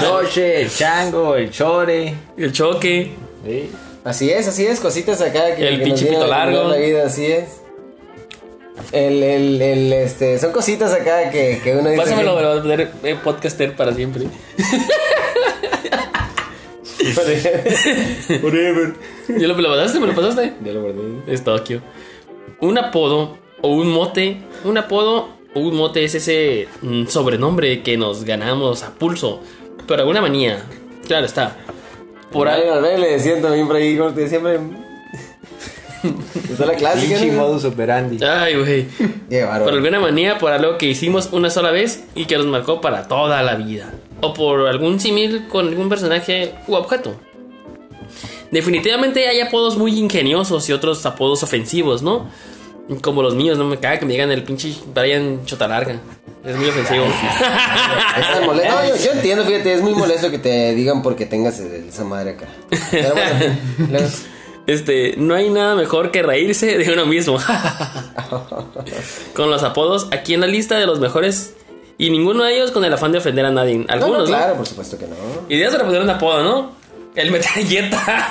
[0.00, 2.14] choche, el chango, el chore.
[2.36, 3.12] el choque.
[3.44, 3.70] Sí.
[4.04, 6.68] Así es, así es, cositas acá que, El que pinche pito largo.
[6.68, 7.57] la vida, así es.
[8.92, 12.02] El, el, el, este, son cositas acá que, que uno dice.
[12.02, 14.24] Pásamelo, me lo voy a poner eh, podcaster para siempre.
[18.40, 18.94] Forever.
[19.28, 20.00] ¿Ya lo, me lo pasaste?
[20.00, 20.54] ¿Me lo pasaste?
[20.64, 21.02] Ya lo guardé.
[21.26, 21.80] Es Tokio.
[22.60, 24.38] Un apodo o un mote.
[24.64, 29.40] Un apodo o un mote es ese mm, sobrenombre que nos ganamos a pulso.
[29.86, 30.64] Por alguna manía.
[31.06, 31.56] Claro está.
[32.30, 32.86] Por ahí algo.
[32.86, 34.40] le decían también por ahí, como te decía
[36.02, 36.52] siempre.
[36.52, 37.42] Está la clásica, Pinche ¿no?
[37.42, 38.22] modus operandi.
[38.24, 38.86] Ay, güey.
[39.64, 43.08] Por alguna manía, por algo que hicimos una sola vez y que nos marcó para
[43.08, 43.92] toda la vida.
[44.20, 47.14] O por algún símil con algún personaje u objeto.
[48.50, 52.28] Definitivamente hay apodos muy ingeniosos y otros apodos ofensivos, ¿no?
[53.02, 55.96] Como los míos, no me caga que me digan el pinche Brian Chotalarga.
[56.42, 57.04] Es muy ofensivo.
[57.04, 58.74] Está molesto.
[58.74, 62.30] No, yo, yo entiendo, fíjate, es muy molesto que te digan porque tengas esa madre
[62.30, 62.46] acá.
[62.90, 63.56] Pero bueno,
[63.90, 64.08] luego-
[64.68, 67.38] Este, no hay nada mejor que reírse de uno mismo.
[69.34, 71.54] con los apodos aquí en la lista de los mejores
[71.96, 73.76] y ninguno de ellos con el afán de ofender a nadie.
[73.78, 74.36] No, no, Algunos, ¿no?
[74.36, 75.16] claro, por supuesto que no.
[75.48, 76.72] Ideas para poner un apodo, ¿no?
[77.16, 78.28] El metralleta.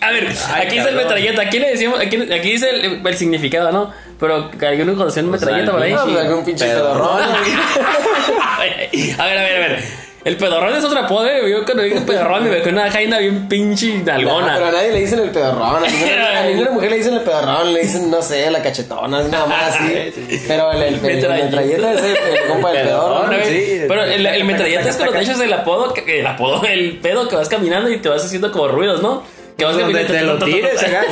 [0.00, 0.96] a ver, Ay, aquí dice el cabrón.
[0.96, 1.42] metralleta.
[1.42, 3.92] Aquí le decimos, aquí, aquí dice el, el significado, ¿no?
[4.18, 5.92] Pero alguno conoció un metralleta por ahí.
[5.94, 7.20] No, pues algún pinche pedorrón.
[8.42, 9.84] a ver, a ver, a ver.
[10.26, 11.48] El pedorrón es otro apodo, ¿eh?
[11.48, 14.70] Yo cuando digo pedorrón me veo una jaina bien pinche No, pero a nalgona.
[14.72, 15.84] nadie le dicen el pedorrón.
[15.84, 17.72] A ninguna, a ninguna mujer le dicen el pedorrón.
[17.72, 20.12] Le dicen, no sé, la cachetona, nada más así.
[20.48, 21.44] Pero el, el, el, Metralleta.
[21.44, 23.30] metralleta es el, el compa del El pedorrón.
[23.30, 26.64] Ver, Sí, pero el, el metralleta es cuando te echas el apodo, que- el apodo,
[26.66, 29.22] el pedo que vas caminando y te vas haciendo como ruidos, ¿no?
[29.56, 31.04] Que vas caminando te lo tires acá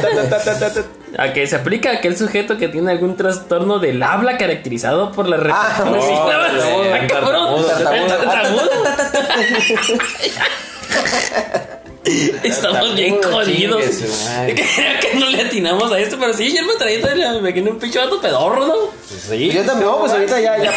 [1.19, 5.29] a que se aplica a aquel sujeto que tiene algún trastorno del habla caracterizado por
[5.29, 5.89] la repetición
[7.09, 7.65] cabrón.
[12.43, 13.83] Estamos bien jodidos.
[14.47, 17.79] Creo que no le atinamos a esto, pero sí, yo me traía me quedé un
[17.79, 18.75] pinche vato pedorro, ¿no?
[19.09, 19.51] Sí.
[19.51, 20.73] Yo también, pues ahorita ya, ya,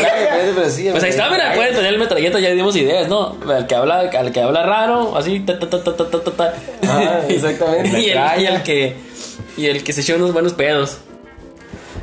[0.55, 0.88] pero sí.
[0.89, 3.35] Pues ahí está, mira, pueden tener el metralleta, ya dimos ideas, ¿no?
[3.49, 6.53] Al que habla, al que habla raro, así, ta, ta, ta, ta, ta, ta, ta.
[7.27, 7.99] exactamente.
[7.99, 8.09] Y
[8.45, 9.07] el que
[9.55, 10.97] y el que se echó unos buenos pedos.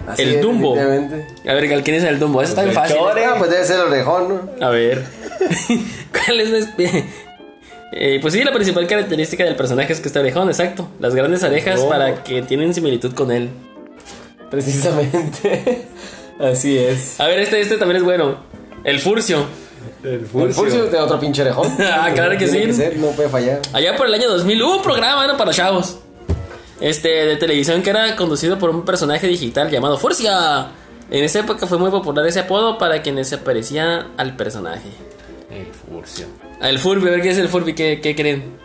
[0.07, 0.77] Así el es, Dumbo.
[0.77, 2.43] A ver, ¿quién es el Dumbo?
[2.43, 2.97] Eso está bien el fácil.
[2.97, 3.25] Chore.
[3.25, 4.67] Ah, pues debe ser el orejón, ¿no?
[4.67, 5.05] A ver.
[6.13, 7.05] ¿Cuál es la
[7.93, 10.89] Eh, pues sí, la principal característica del personaje es que está orejón, exacto.
[11.01, 13.51] Las grandes orejas para que tienen similitud con él.
[14.51, 15.87] Precisamente.
[16.39, 17.19] Así es.
[17.21, 18.39] A ver, este, este también es bueno.
[18.83, 19.47] El Furcio.
[20.03, 21.75] El El Furcio de otro pinche orejón.
[21.81, 22.73] Ah, claro que sí.
[22.73, 23.61] ser, no puede fallar.
[23.73, 25.37] Allá por el año 2000 hubo un programa ¿no?
[25.37, 25.99] para chavos.
[26.81, 30.67] Este, de televisión que era conducido por un personaje digital llamado Furcia.
[31.11, 34.89] En esa época fue muy popular ese apodo para quienes se parecía al personaje.
[35.51, 36.27] El Furcio.
[36.61, 38.57] El Furby, a ver qué es el Furby, ¿qué, qué creen?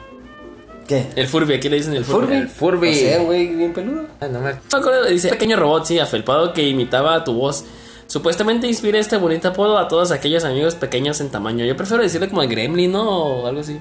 [0.88, 1.06] ¿Qué?
[1.16, 2.34] El Furby, ¿a qué le dicen el Furby?
[2.36, 2.90] El Furby.
[2.90, 4.06] No sé, güey, bien peludo.
[4.22, 7.66] Ah, no me- No me acuerdo, dice pequeño robot, sí, afelpado que imitaba tu voz.
[8.08, 11.64] Supuestamente inspira este bonito apodo a todos aquellos amigos pequeños en tamaño.
[11.66, 13.08] Yo prefiero decirle como el Gremlin, ¿no?
[13.08, 13.80] O algo así.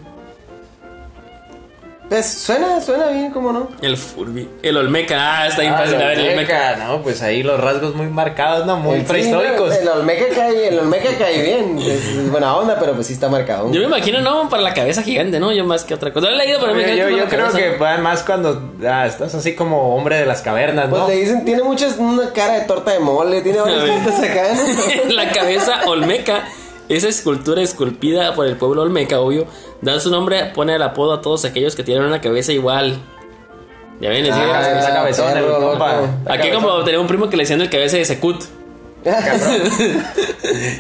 [2.09, 3.69] Pues suena, suena bien, ¿cómo no?
[3.83, 4.49] El Furby.
[4.63, 5.97] El Olmeca, ah, está bien Ah, fácil.
[5.97, 6.77] A ver, el Olmeca.
[6.77, 9.77] No, pues ahí los rasgos muy marcados, no, muy sí, prehistóricos.
[9.77, 11.79] El Olmeca cae, el Olmeca cae bien.
[11.79, 13.71] Es, es buena onda, pero pues sí está marcado.
[13.73, 15.53] Yo me imagino, no, para la cabeza gigante, ¿no?
[15.53, 16.31] Yo más que otra cosa.
[16.31, 17.59] No lo he leído, pero me yo, creo cabeza.
[17.59, 21.09] que va más cuando ah, estás así como hombre de las cavernas, Pues ¿no?
[21.09, 25.13] le dicen, tiene muchas, una cara de torta de mole, tiene varias cositas acá, ¿no?
[25.15, 26.45] la cabeza Olmeca,
[26.89, 29.47] esa escultura esculpida por el pueblo Olmeca, obvio,
[29.83, 32.99] da su nombre, pone el apodo a todos aquellos que tienen una cabeza igual.
[34.01, 34.61] Ya ven, les digo, Ah.
[34.61, 34.95] Está
[36.27, 38.45] Aquí como tenía un primo que le decían el cabeza de Secut.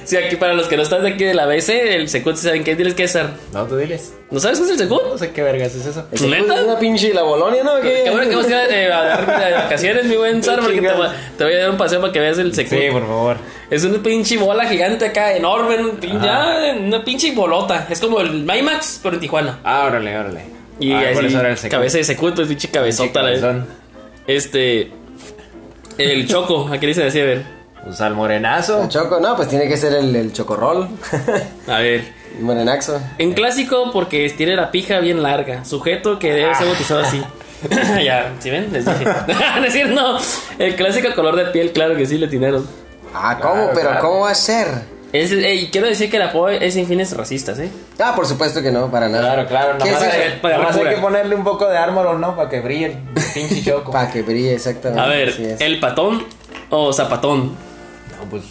[0.05, 2.65] Sí, aquí para los que no están de aquí de la BC, el Secut, ¿saben
[2.65, 2.75] qué?
[2.75, 3.17] Diles qué es.
[3.53, 4.13] No, tú diles.
[4.31, 5.03] ¿No sabes qué es el Secut?
[5.09, 6.07] No sé qué vergas es eso.
[6.27, 6.55] ¿Neta?
[6.57, 7.81] es una pinche la Bolonia, ¿no?
[7.81, 8.03] ¿Qué?
[8.05, 10.81] Qué bueno que vamos a ir eh, a dar de vacaciones, mi buen Sar, porque
[10.81, 12.79] te, voy- te voy a dar un paseo para que veas el Secut.
[12.79, 13.37] Sí, por favor.
[13.71, 17.87] Es una pinche bola gigante acá, enorme, un pin- ya, una pinche bolota.
[17.91, 19.61] Es como el Mymax, pero en Tijuana.
[19.65, 20.41] Ah, órale, órale.
[20.81, 23.23] Y ah, por así, era el cabeza de Secut, pues pinche cabezota.
[23.23, 23.65] la-.
[24.27, 24.91] Este.
[25.99, 27.21] El Choco, ¿a qué le dicen así?
[27.21, 27.58] A ver.
[27.85, 28.83] Pues al morenazo.
[28.83, 30.89] El choco, no, pues tiene que ser el, el chocorrol.
[31.67, 32.19] A ver.
[32.41, 33.01] Morenaxo.
[33.19, 35.65] En clásico, porque tiene la pija bien larga.
[35.65, 37.23] Sujeto que debe ser bautizado así.
[38.05, 38.73] ya, ¿sí ven?
[38.73, 39.05] Les dije.
[39.71, 40.19] cierto, no.
[40.59, 42.67] El clásico color de piel, claro que sí, le tinaron.
[43.15, 43.55] Ah, ¿cómo?
[43.55, 44.01] Claro, Pero claro.
[44.07, 44.69] ¿cómo va a ser?
[45.13, 45.33] Es,
[45.73, 47.71] quiero decir que el apodo es sin fines racistas, ¿eh?
[47.99, 49.47] Ah, por supuesto que no, para nada.
[49.47, 49.79] Claro, claro.
[49.83, 52.37] ¿Qué Nomás, es Para nomás hay que ponerle un poco de árbol, ¿no?
[52.37, 52.99] Para que brille el
[53.35, 53.91] pinche choco.
[53.91, 55.03] Para que brille, exactamente.
[55.03, 56.27] A ver, el patón
[56.69, 57.68] o zapatón.
[58.29, 58.43] No, pues.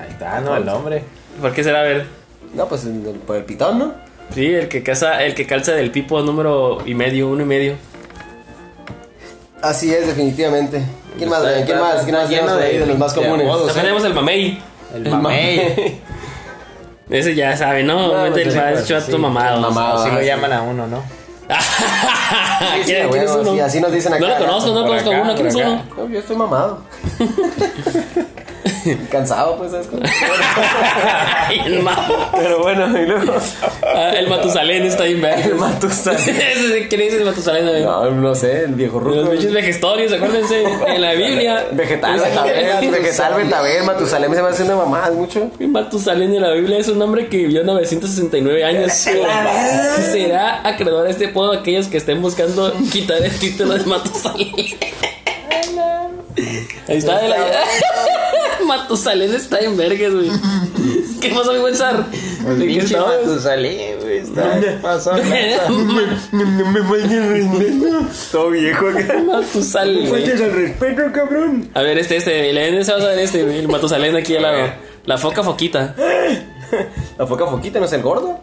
[0.00, 0.56] Ahí está, ¿no?
[0.56, 1.02] El nombre.
[1.40, 1.80] ¿Por qué será?
[1.80, 2.06] A ver.
[2.54, 3.92] No, pues el- el- por el pitón, ¿no?
[4.34, 7.74] Sí, el que casa, el que calza del pipo número y medio, uno y medio.
[9.62, 10.82] Así es, definitivamente.
[11.18, 11.42] ¿Quién más?
[11.42, 12.04] ¿Quién está- más?
[12.04, 13.46] ¿Quién más por ahí de- de los más comunes?
[13.46, 13.66] apodos.
[13.68, 14.58] También tenemos el mamey.
[14.94, 16.00] El mamey.
[17.10, 18.08] Ese ya sabe, ¿no?
[18.26, 19.60] No, pues, el sí, más chato sí, mamado.
[19.60, 19.98] mamado.
[20.04, 21.02] Así lo llaman a uno, ¿no?
[22.84, 23.52] ¿Quién, Sí, quién es bueno, uno?
[23.52, 24.20] sí, así nos dicen acá.
[24.20, 25.34] No lo conozco, no por conozco acá, uno.
[25.36, 25.82] ¿Quién es uno?
[25.96, 26.80] No, yo estoy mamado.
[29.10, 29.88] Cansado, pues, ¿sabes?
[32.32, 33.34] Pero bueno, y luego.
[33.82, 35.24] Ah, el Matusalén está bien.
[35.24, 36.86] El Matusalén.
[36.88, 37.84] ¿Quién el Matusalén?
[37.84, 39.30] No, no sé, el viejo Los ruco.
[39.30, 41.66] bichos vegetarios, acuérdense, en la Biblia.
[41.72, 45.50] Vegetal, Betabel, vegetal, Betabel, Matusalén se va haciendo mamadas mucho.
[45.58, 48.92] Matusalén en la Biblia es un hombre que vivió 969 años.
[48.92, 54.52] Será acreedor a este a aquellos que estén buscando quitar el título de Matusalén.
[56.88, 57.20] Ahí está.
[57.20, 57.36] de la-
[58.66, 60.30] Matusalén está en vergas, güey.
[61.20, 62.04] ¿Qué pasó, mi buen Sar?
[62.10, 62.96] ¿De qué pinche?
[62.98, 64.18] Matusalén, güey.
[64.18, 65.12] Está pasó.
[66.32, 68.06] Me faltes el respeto.
[68.32, 69.18] Todo viejo acá.
[69.24, 70.08] Matusalén.
[70.08, 70.24] güey.
[70.30, 71.68] el respeto, cabrón.
[71.74, 74.72] A ver, este, este, leen ese, vas a ver este, el Matusalén aquí al lado.
[75.04, 75.94] La foca foquita.
[77.18, 78.40] La foca foquita, ¿no es el gordo?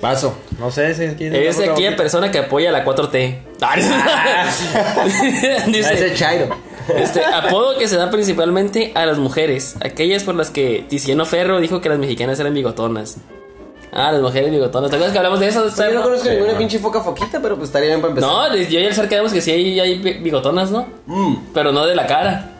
[0.00, 0.36] Paso.
[0.58, 3.38] No sé si es quién Es de aquella persona que apoya la 4T.
[5.66, 6.48] Dice, Ese Chairo.
[6.94, 11.58] este apodo que se da principalmente a las mujeres, aquellas por las que Tiziano Ferro
[11.60, 13.16] dijo que las mexicanas eran bigotonas.
[13.92, 14.90] Ah, las mujeres bigotonas.
[14.90, 15.66] ¿Te acuerdas que hablamos de eso?
[15.74, 18.30] Yo no conozco ninguna pinche foca foquita, pero pues estaría bien para empezar.
[18.30, 20.86] No, yo y el Sar quedamos que sí hay, hay bigotonas, ¿no?
[21.06, 21.36] Mm.
[21.54, 22.50] Pero no de la cara.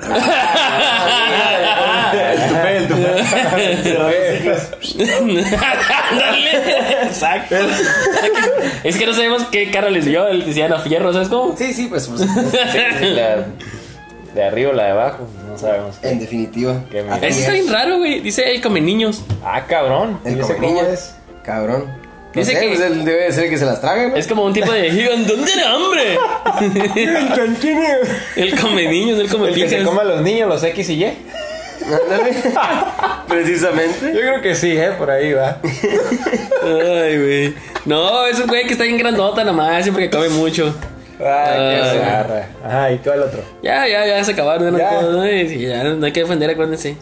[2.12, 3.08] El tupé, el tupé.
[6.10, 6.50] Ándale.
[7.04, 7.56] Exacto.
[8.84, 11.56] Es que no sabemos qué cara les dio el Tiziano Fierro, ¿sabes cómo?
[11.56, 12.20] Sí, sí, pues, pues,
[13.02, 13.46] La
[14.34, 15.96] de arriba o la de abajo, no sabemos.
[16.02, 16.80] en definitiva.
[16.90, 17.52] Eso está es.
[17.52, 18.20] bien raro, güey.
[18.20, 19.22] Dice el come niños.
[19.44, 20.18] Ah, cabrón.
[20.24, 20.86] El ¿Y ese come niños.
[20.88, 21.14] es?
[21.44, 21.84] Cabrón.
[22.34, 24.16] No Dice sé, que- pues él debe de ser el que se las traga, ¿no?
[24.16, 24.88] Es como un tipo de.
[24.90, 26.16] ¿Dónde tiene hambre?
[28.36, 31.04] El come niños, el come El que se coma a los niños, los X y
[31.04, 31.12] Y.
[33.28, 34.12] Precisamente.
[34.12, 34.92] Yo creo que sí, ¿eh?
[34.98, 35.58] Por ahí va.
[36.62, 37.54] Ay, güey.
[37.84, 40.74] No, es un güey que está bien grandota nomás, siempre que come mucho.
[41.18, 42.48] Ay, qué zarra.
[42.64, 43.40] Ajá, ¿y cuál otro?
[43.62, 44.76] Ya, ya, ya se acabaron.
[44.76, 44.92] Ya.
[44.92, 46.96] Ya, no, Sí, ya, no hay que defender, acuérdense.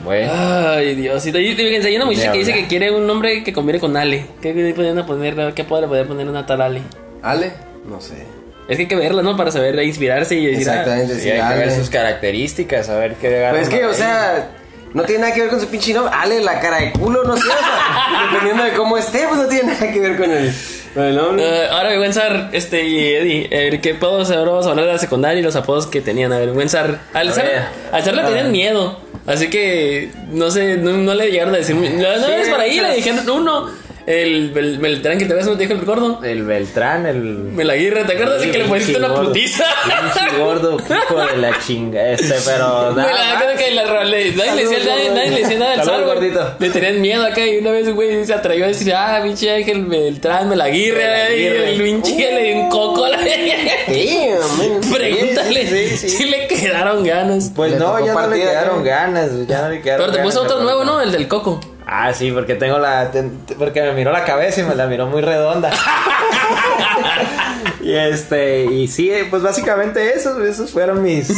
[0.00, 0.32] Bueno.
[0.32, 1.38] Ay, Diosito.
[1.38, 4.26] Y fíjense, hay una muchacha que dice que quiere un nombre que combine con Ale.
[4.40, 5.54] ¿Qué podrían poner?
[5.54, 6.82] ¿Qué podría poder poner una tal Ale?
[7.22, 7.52] Ale,
[7.88, 8.37] no sé.
[8.68, 9.36] Es que hay que verla, ¿no?
[9.36, 10.68] Para saber inspirarse y decir.
[10.68, 13.84] ah, Exactamente, Sí, sí, hay que ver sus características, a ver qué Pues es que,
[13.86, 14.50] o sea,
[14.92, 16.12] no tiene nada que ver con su pinche nombre.
[16.14, 17.42] Ale, la cara de culo, no sé.
[17.42, 20.52] O sea, dependiendo de cómo esté, pues no tiene nada que ver con el,
[20.94, 21.44] con el nombre.
[21.44, 24.30] Eh, ahora, Wensar, este, y Eddie, eh, ¿qué apodos?
[24.30, 26.32] Ahora vamos a hablar de la secundaria y los apodos que tenían.
[26.32, 27.62] A ver, Wensar, al ver.
[27.90, 29.00] al le A tenían miedo.
[29.26, 31.76] Así que, no sé, no, no le llegaron a decir.
[31.76, 33.87] No, no Sí, es por ahí, o sea, le dijeron uno.
[34.08, 36.24] El, el Beltrán que te ves, no te dijo el gordo.
[36.24, 37.20] El Beltrán, el.
[37.20, 39.64] Me la guirra, ¿te acuerdas de que le pusiste una putiza?
[39.84, 42.12] Pinche gordo, hijo de la chinga.
[42.12, 42.92] Este, pero.
[42.92, 46.04] Nada que la, nadie, le decía, nadie, nadie le decía nada al güey.
[46.04, 46.54] gordito.
[46.58, 49.54] Le tenían miedo acá y una vez un güey se atrevió a decir, ah, pinche
[49.54, 51.30] Ángel Beltrán, me la guirra.
[51.30, 51.74] Y Melaguirre.
[51.74, 53.18] el pinche le dio un coco a la.
[54.90, 57.52] Pregúntale si le quedaron ganas.
[57.54, 58.84] Pues no, ya no le quedaron ¿no?
[58.84, 60.82] ganas, ya no le quedaron Pero te puso otro nuevo.
[60.82, 61.02] ¿no?
[61.02, 61.60] El del coco.
[61.90, 63.10] Ah, sí, porque tengo la.
[63.10, 65.70] ten- porque me miró la cabeza y me la miró muy redonda.
[67.80, 68.64] y este.
[68.66, 71.30] Y sí, pues básicamente esos, esos fueron mis.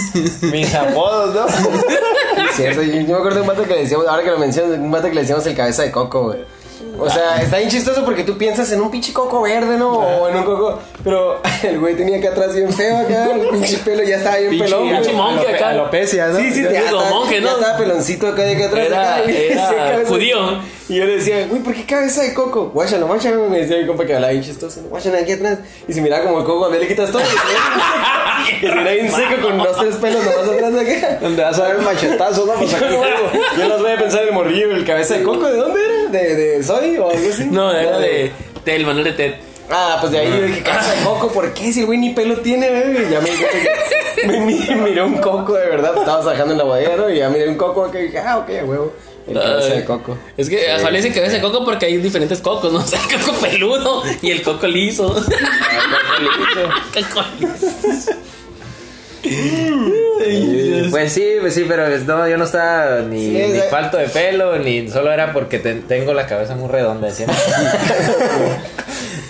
[0.43, 1.47] mis apodos, ¿no?
[2.55, 4.77] Cierto, yo, yo me acuerdo de un vato que le decíamos, ahora que lo mencionas,
[4.79, 6.41] un vato que le decíamos el cabeza de coco, güey.
[7.01, 9.93] O sea, está bien chistoso porque tú piensas en un pinche coco verde, ¿no?
[9.93, 10.79] O en un coco.
[11.03, 14.59] Pero el güey tenía acá atrás bien feo, acá, el pinche pelo ya estaba bien
[14.59, 14.89] pelón.
[14.91, 15.71] pinche monje acá.
[15.71, 16.39] Alopecia, ¿no?
[16.39, 17.51] Sí, sí, Ya ya, estaba, monje, ya ¿no?
[17.59, 18.87] estaba peloncito acá de acá atrás.
[18.87, 19.25] Era-
[19.99, 20.39] era judío.
[20.91, 22.71] Y yo le decía, güey, ¿por qué cabeza de coco?
[22.75, 23.49] Guáchalo, guáchalo.
[23.49, 24.83] Me decía mi compa que hablaba bien chistoso.
[24.91, 25.59] Guáchalo aquí atrás.
[25.87, 27.23] Y si miraba como el coco, a mí le quitas todo.
[27.23, 31.19] Que si era bien seco con dos, tres pelos nomás atrás de acá.
[31.21, 32.53] Donde vas a ver el machetazo, ¿no?
[32.55, 32.85] Pues aquí
[33.59, 36.11] Yo los voy a pensar el morrillo, el cabeza de coco, ¿de dónde era?
[36.11, 37.45] ¿De, de Soy o algo así?
[37.51, 38.33] No, era de
[38.65, 39.35] del Manuel de Ted.
[39.71, 41.73] Ah, pues de ahí yo dije, cabeza de coco, ¿por qué?
[41.73, 43.07] Si el güey ni pelo tiene, güey.
[43.07, 43.47] Y Ya me, dije,
[44.27, 47.09] me, mi- miré un coco de verdad, estaba sacando en la bodega, ¿no?
[47.09, 48.93] Y ya miré un coco y dije, ah, ok, huevo.
[49.29, 50.19] El cabeza de coco.
[50.37, 52.79] Es que Juan le dicen cabeza de coco porque hay diferentes cocos, ¿no?
[52.81, 55.09] O sea, el coco peludo y el coco liso.
[55.15, 55.31] Coco
[57.39, 58.13] liso.
[60.91, 64.57] Pues sí, pues sí, pero no, yo no estaba ni, Sí, ni falto de pelo,
[64.59, 67.27] ni solo era porque te- tengo la cabeza muy redonda, decía.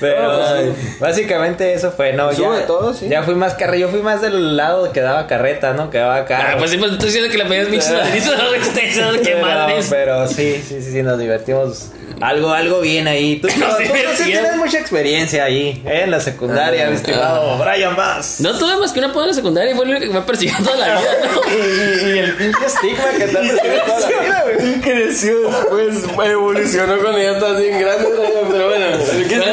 [0.01, 3.09] Pero No, pues, ay, básicamente eso fue, no, Sube ya, todo, sí.
[3.09, 5.90] ya fui más carreta, yo fui más del lado que daba carreta, ¿no?
[5.90, 6.48] Que daba carro.
[6.53, 9.36] Ah, pues sí, pues estoy diciendo que le pedías pinches ladrillos a los extensos, qué
[9.40, 11.90] pero, pero sí, sí, sí, sí, nos divertimos
[12.21, 13.37] algo, algo bien ahí.
[13.41, 16.03] Tú, Nos tú- tú tienes mucha experiencia ahí, ¿eh?
[16.05, 18.37] en la secundaria, Ah, mi estimado Brian Bass.
[18.41, 20.25] No tuve más que una apodo en la secundaria y fue lo único que me
[20.25, 21.41] persiguió toda la vida, ¿no?
[21.51, 24.71] Y, y- y el pinche estigma que te ha perseguido toda la vida, güey.
[24.75, 25.97] Y creció después,
[26.31, 28.07] evolucionó cuando ya estás bien grande,
[28.51, 28.87] pero bueno.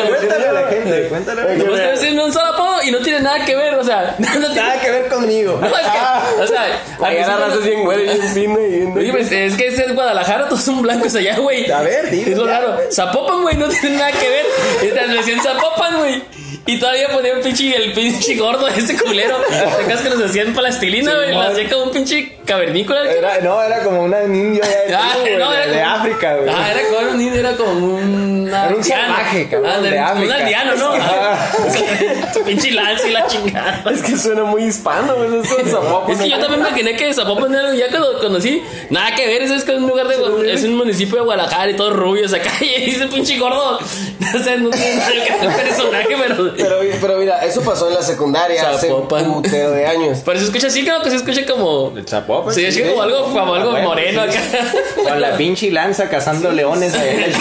[0.07, 1.73] Cuéntale a la gente, cuéntale a la Me gente.
[1.75, 4.55] estoy diciendo un solo apodo y no tiene nada que ver, o sea, no tiene
[4.55, 5.57] Nada que ver conmigo.
[5.61, 8.59] No, es que, o sea, al Ahí la raza no- es bien güey, bien fina
[8.59, 8.97] y bien.
[8.97, 11.69] Oye, pues, es que ese es Guadalajara, todos son blancos allá, güey.
[11.71, 12.91] A ver, dime, Güey.
[12.91, 14.45] Zapopan, güey, no tiene nada que ver.
[14.83, 16.21] Están recién Zapopan, güey.
[16.65, 19.37] Y todavía ponía un pinche, el pinche gordo, ese culero.
[19.47, 21.31] ¿Te acuerdas que nos hacían plastilina, güey?
[21.33, 23.09] La hacía como un pinche cavernícola.
[23.09, 26.35] Era, no, era como una niña de, Ah, güey, no, de, era de como- África,
[26.35, 26.49] güey.
[26.53, 28.47] Ah, era como un niño, era como un.
[28.49, 30.35] Era un salvaje, cabrón, de, de Un África.
[30.35, 30.91] aldeano, ¿no?
[30.99, 31.51] Ah.
[32.45, 33.83] Pinche lance y la chingada.
[33.91, 35.39] Es que suena muy hispano, güey.
[35.41, 39.41] Es que yo también me imaginé que Zapopan era ya cuando conocí, nada que ver,
[39.41, 42.31] eso es que es un lugar de es un municipio de Guadalajara y todos rubios
[42.47, 43.79] acá y dice pinche gordo.
[44.33, 47.93] No sé, no tiene nada que ver personaje, pero Pero, pero mira, eso pasó en
[47.93, 49.25] la secundaria hace Zapopan.
[49.25, 50.17] un putero de años.
[50.25, 52.53] pero se escucha así, creo que se escucha como El Zapopan.
[52.53, 54.37] Sí, es como algo, como algo Ah, bueno, moreno sí.
[54.37, 54.65] acá.
[55.01, 56.93] Con la pinche lanza cazando leones.
[56.95, 57.33] ahí.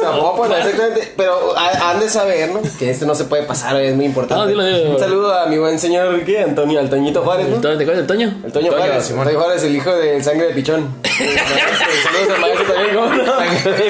[0.00, 1.12] Zapopan, exactamente.
[1.14, 2.62] Pero ha- han de saber, ¿no?
[2.78, 4.42] Que esto no se puede pasar, es muy importante.
[4.42, 4.90] No, dilo, dilo.
[4.92, 6.40] Un saludo a mi buen señor, ¿qué?
[6.40, 7.56] Antonio, al Toñito Juárez, ¿no?
[7.60, 8.34] ¿Te acuerdas del Toño?
[8.46, 9.26] El Toño Juárez, Simón.
[9.26, 10.94] Toño Juárez, el hijo de sangre de pichón.
[11.04, 13.24] Saludos al maestro también, ¿cómo no?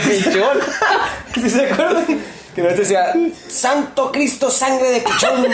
[0.01, 0.59] De pichón.
[1.35, 2.07] ¿Sí se acuerdan?
[2.55, 3.13] Que no decía,
[3.49, 5.47] Santo Cristo, sangre de pichón.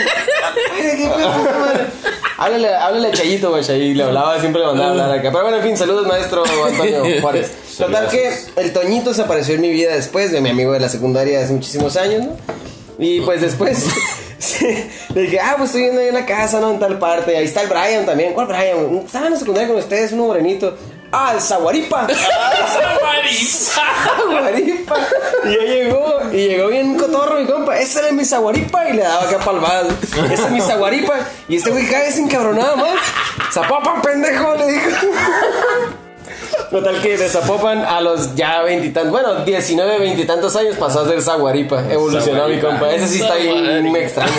[2.37, 3.63] Háblale, háblale a Chayito, güey.
[3.63, 5.29] Chay le hablaba, siempre le mandaba a hablar acá.
[5.31, 7.51] Pero bueno, en fin, saludos, maestro Antonio Juárez.
[7.77, 10.89] Total que el Toñito se apareció en mi vida después de mi amigo de la
[10.89, 12.37] secundaria hace muchísimos años, ¿no?
[12.99, 13.85] Y pues después
[14.37, 14.67] sí,
[15.13, 16.71] le dije, ah, pues estoy viendo ahí en la casa, ¿no?
[16.71, 17.35] En tal parte.
[17.35, 18.33] Ahí está el Brian también.
[18.33, 19.01] ¿Cuál Brian?
[19.05, 20.77] Estaba en la secundaria con ustedes, uno morenito.
[21.15, 22.07] Ah, el Zaguaripa.
[23.47, 24.95] Zaguaripa.
[25.45, 27.77] Y ya llegó, y llegó bien cotorro mi compa.
[27.77, 28.89] Ese era mi Zaguaripa.
[28.89, 29.87] Y le daba acá palmadas.
[30.31, 31.19] Ese es mi Zaguaripa.
[31.47, 32.95] Y este güey cae sin cabronada más.
[33.53, 34.89] Zapopan, pendejo, le dijo.
[36.71, 41.21] Total que de Zapopan a los ya veintitantos, bueno, 19, veintitantos años pasó a ser
[41.21, 41.83] Zaguaripa.
[41.91, 42.91] Evolucionó mi compa.
[42.91, 44.31] Ese sí está bien extraño.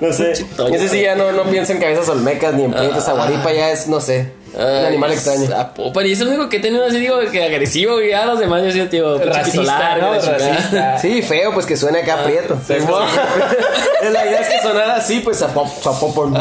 [0.00, 0.32] No sé.
[0.32, 3.04] Ese sí ya no, no piensa en cabezas olmecas ni en pleitos.
[3.04, 4.32] Zaguaripa ya es, no sé.
[4.54, 5.46] Un animal extraño.
[5.46, 8.38] Zapopan, y es el único que he tenido así, digo, que agresivo, y a los
[8.38, 10.12] demás yo sí, tío, Racista, ¿no?
[10.14, 10.98] Racista.
[10.98, 12.58] Sí, feo, pues que suene acá prieto.
[12.68, 16.34] La idea es que sonara así, pues Zapop- Zapopan.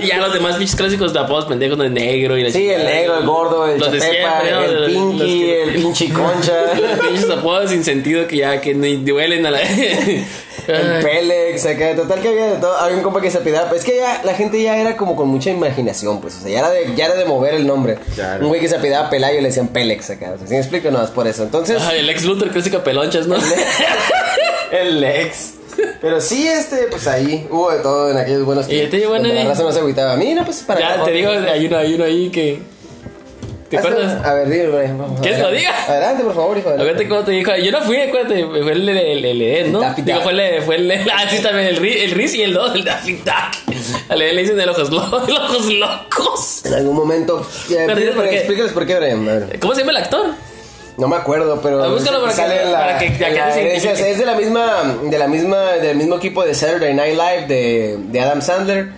[0.00, 2.84] Y ya los demás bichos clásicos de apodos pendejos de negro y la Sí, el
[2.84, 7.70] negro, el gordo, el Los el Los pinky, que- el pinche concha, Los pinches apodos
[7.70, 9.60] sin sentido que ya que ni duelen a la.
[10.68, 12.76] el Pélex, acá, total que había de todo.
[12.76, 15.28] Había un compa que se pidaba, es que ya la gente ya era como con
[15.28, 17.98] mucha imaginación, pues, o sea, ya era de, ya era de mover el nombre.
[18.14, 18.42] Claro.
[18.44, 20.90] Un güey que se pidaba Pelayo le decían Pélex acá, o sea, ¿sí me explico?
[20.90, 21.42] No, es por eso.
[21.42, 23.36] Entonces, Ay, el ex Luthor clásico pelonchas, ¿no?
[24.70, 25.54] el ex.
[26.00, 29.28] Pero sí, este, pues ahí hubo de todo en aquellos buenos Y te digo, bueno,
[29.28, 30.12] la raza no se agüitaba.
[30.12, 32.60] A mí, no, pues para ya te digo, hay uno, hay uno ahí que.
[33.70, 34.24] ¿Te acuerdas?
[34.24, 34.66] A ver, dime,
[34.98, 35.20] vamos.
[35.20, 35.72] ¿Quieres que lo diga?
[35.88, 36.70] Adelante, por favor, hijo.
[36.70, 37.54] Acuérdate cómo te dijo.
[37.56, 38.44] Yo no fui, acuérdate.
[38.46, 39.94] Fue el el, el, el Ed, ¿no?
[39.96, 40.62] Digo, fue el.
[40.62, 41.66] Fue el ah, sí, también.
[41.68, 43.76] El, el Riz y el 2, el Daffy Duck.
[44.08, 46.64] Al Ed le dicen el ojos, lo- el ojos locos.
[46.64, 47.46] En algún momento.
[47.68, 47.84] Qué.
[47.84, 49.50] Explícales por qué, Brian.
[49.60, 50.26] ¿Cómo se llama el actor?
[50.96, 53.34] No me acuerdo, pero Ah, búscalo para que- sale en la, para que- ya que
[53.34, 54.00] la identifiques.
[54.00, 57.96] es de la misma de la misma del mismo equipo de Saturday Night Live de,
[57.98, 58.88] de Adam Sandler.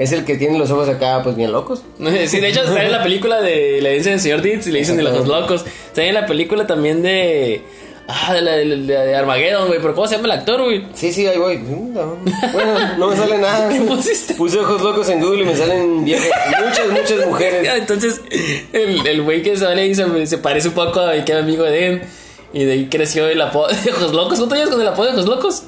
[0.00, 1.82] Es el que tiene los ojos acá pues bien locos.
[2.26, 4.78] Sí, de hecho, sale en la película de la herencia del señor Ditz y le
[4.78, 5.64] dicen de los ojos locos.
[5.92, 7.62] Sale en la película también de.
[8.08, 9.78] Ah, de, la, de, de Armageddon, güey.
[9.80, 10.84] Pero ¿cómo se llama el actor, güey?
[10.94, 11.58] Sí, sí, ahí voy.
[11.58, 12.16] No.
[12.52, 13.68] Bueno, no me sale nada.
[13.72, 14.34] ¿Qué pusiste?
[14.34, 16.28] Puse ojos locos en Google y me salen viejas,
[16.64, 17.70] muchas, muchas mujeres.
[17.76, 18.20] Entonces,
[18.72, 21.62] el, el güey que sale ahí se, se parece un poco a que era amigo
[21.64, 22.02] de él.
[22.52, 24.38] Y de ahí creció el apodo de Ojos Locos.
[24.38, 25.62] ¿Cuánto llevas con el apodo de Ojos Locos?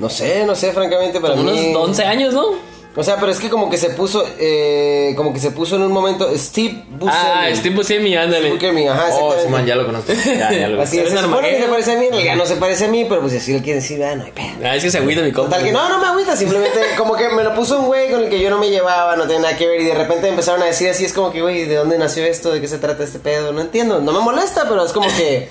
[0.00, 1.66] No sé, no sé, francamente, para Como mí.
[1.68, 2.73] unos 11 años, ¿no?
[2.96, 5.82] O sea, pero es que como que se puso, eh, como que se puso en
[5.82, 7.10] un momento Steve Buscemi.
[7.12, 8.52] Ah, Steve Buscemi, ándale.
[8.52, 9.42] Buscemi, ajá, Oh, exactamente.
[9.44, 10.12] Simón, ya lo conozco.
[10.12, 12.46] Ya, ya lo Así es, se Es supone que se parece a mí, realidad no
[12.46, 14.46] se parece a mí, pero pues si así lo quiere decir, ah, no hay pedo.
[14.64, 15.50] Ah, es que se agüita mi compa.
[15.56, 18.22] Total que no, no me agüita, simplemente como que me lo puso un güey con
[18.22, 20.62] el que yo no me llevaba, no tenía nada que ver y de repente empezaron
[20.62, 22.52] a decir así, es como que, güey, ¿de dónde nació esto?
[22.52, 23.52] ¿De qué se trata este pedo?
[23.52, 25.48] No entiendo, no me molesta, pero es como que,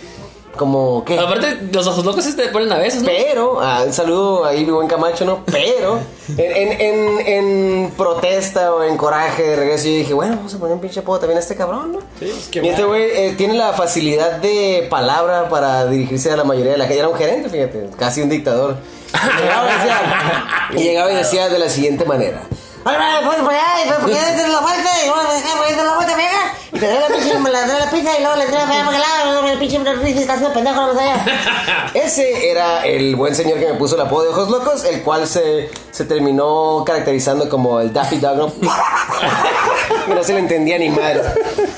[0.56, 1.18] como que...
[1.18, 3.08] Aparte, los Ojos Locos se te ponen a veces, ¿no?
[3.08, 5.44] Pero, ah, un saludo ahí, mi buen Camacho, ¿no?
[5.46, 6.00] Pero,
[6.38, 10.60] en, en, en, en protesta o en coraje de regreso, yo dije, bueno, vamos a
[10.60, 12.00] poner un pinche apodo también a este cabrón, ¿no?
[12.20, 16.38] Sí, es que y este güey eh, tiene la facilidad de palabra para dirigirse a
[16.38, 17.00] la mayoría de la gente.
[17.00, 18.78] Era un gerente, fíjate, casi un dictador.
[19.14, 22.42] Y llegaba y decía, y, llegaba y decía de la siguiente manera.
[22.86, 25.56] Oye, vale, ponte por allá, y porque ya tienes la vuelta, y luego me dejas
[25.56, 26.54] poniendo la vuelta, vieja.
[26.74, 28.76] Y te doy la pinche, me la doy la pizza, y luego le traes para
[28.76, 31.26] allá, para aquel lado, y luego el pinche Riz está haciendo pendejo, no allá.
[31.94, 35.28] Ese era el buen señor que me puso el apodo de Ojos Locos, el cual
[35.28, 38.52] se, se terminó caracterizando como el Daffy Dog, ¿no?
[40.24, 41.22] se le entendía ni madre.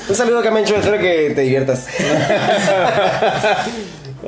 [0.08, 1.86] Un saludo, Camencho, espero que te diviertas.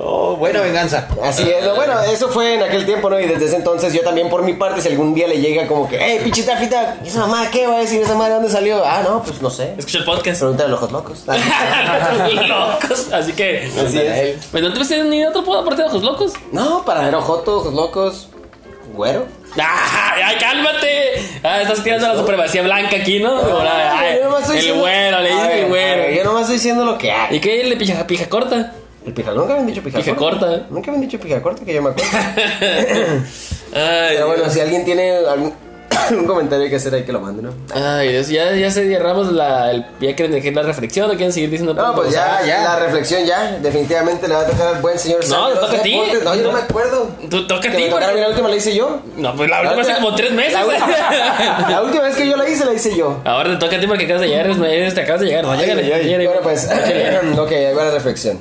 [0.00, 1.08] Oh, buena venganza.
[1.22, 1.74] Así es, ¿no?
[1.74, 3.18] bueno, eso fue en aquel tiempo, ¿no?
[3.18, 5.88] Y desde ese entonces yo también por mi parte, si algún día le llega como
[5.88, 8.02] que, hey, pinche ¿y esa mamá qué va a decir?
[8.02, 8.84] ¿Esa madre de dónde salió?
[8.84, 9.74] Ah, no, pues no sé.
[9.76, 10.40] Escucha el podcast.
[10.40, 11.24] Pregúntale a los Ojos Locos.
[12.48, 13.12] locos.
[13.12, 13.70] Así que.
[13.84, 14.46] Así es.
[14.46, 16.32] Pues no te ni otro apodo aparte de Ojos Locos.
[16.52, 18.28] No, para ver Ojoto, Ojos Locos,
[18.94, 19.26] güero.
[19.58, 20.14] ¡Ah!
[20.24, 21.22] ¡Ay, cálmate!
[21.42, 23.36] Ah, estás tirando la supremacía blanca aquí, ¿no?
[23.62, 26.10] Ay, Yo nomás estoy el diciendo- güero, le ver, el ver, güero.
[26.16, 27.36] Yo nomás estoy diciendo lo que hay.
[27.36, 27.64] ¿Y qué?
[27.64, 28.72] ¿Le pija, pija corta?
[29.08, 30.66] El pija, nunca habían dicho pija, Pija corta.
[30.68, 32.10] Nunca habían dicho pija corta que yo me acuerdo.
[33.74, 34.52] Ay, Pero bueno, Dios.
[34.52, 35.54] si alguien tiene algún,
[36.10, 37.54] algún comentario que hacer ahí que lo mande, ¿no?
[37.74, 39.70] Ay, Dios, ya, ya se cerramos la.
[39.70, 42.46] El, ¿Ya quieren dejar la reflexión o quieren seguir diciendo No, pues ya, cosas?
[42.46, 45.82] ya, la reflexión ya, definitivamente le va a tocar al buen señor No, toca a
[45.82, 45.90] ti.
[45.92, 46.24] Deportes.
[46.24, 47.08] No, yo no me acuerdo.
[47.30, 49.00] Tú toca a ti, porque- la última la hice yo.
[49.16, 50.52] No, pues la última hace como tres meses.
[50.52, 53.20] La, última- la última vez que yo la hice, la hice yo.
[53.24, 55.44] Ahora te toca a ti porque acabas de llegar, eres- eres- te acabas de llegar.
[55.44, 56.26] No, llégale, llégale.
[56.26, 56.66] Bueno, pues,
[57.38, 58.38] ok, ahí va la reflexión.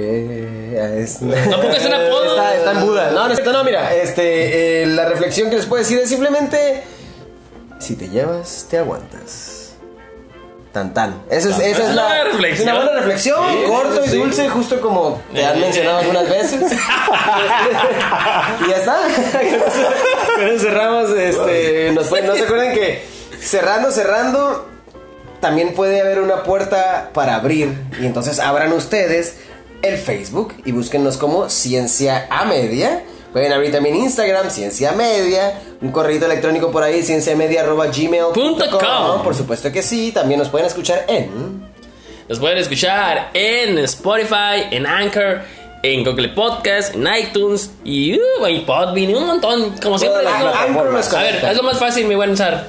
[0.00, 2.24] Eh, es- Tampoco es un apodo.
[2.30, 3.10] Está, está en Buda.
[3.10, 6.82] No, no, cierto, no, mira, este, eh, la reflexión que les puedo decir es simplemente,
[7.78, 9.56] si te llevas, te aguantas.
[10.72, 11.22] Tan tan.
[11.28, 12.68] Esa es, esa es la una reflexión.
[12.68, 16.62] una buena reflexión, Sí, corto y dulce, justo como te han mencionado algunas veces.
[18.66, 18.96] y ya está.
[20.40, 23.02] Eso cerramos, este, nos no se acuerden que
[23.42, 24.68] cerrando, cerrando,
[25.40, 27.74] también puede haber una puerta para abrir.
[28.00, 29.38] Y entonces abran ustedes
[29.82, 33.02] el Facebook y búsquennos como Ciencia a Media.
[33.32, 38.32] Pueden abrir también Instagram, Ciencia Media, un correo electrónico por ahí, cienciamedia.gmail.com.
[38.32, 39.22] Punto com.
[39.22, 41.70] Por supuesto que sí, también nos pueden escuchar en...
[42.28, 45.42] Nos pueden escuchar en Spotify, en Anchor,
[45.82, 49.74] en Google Podcast, en iTunes y uh, en Podbean un montón.
[49.82, 50.38] Como siempre digo.
[50.38, 51.12] plataformas.
[51.12, 52.68] A ver, es lo más fácil, mi buen Sar.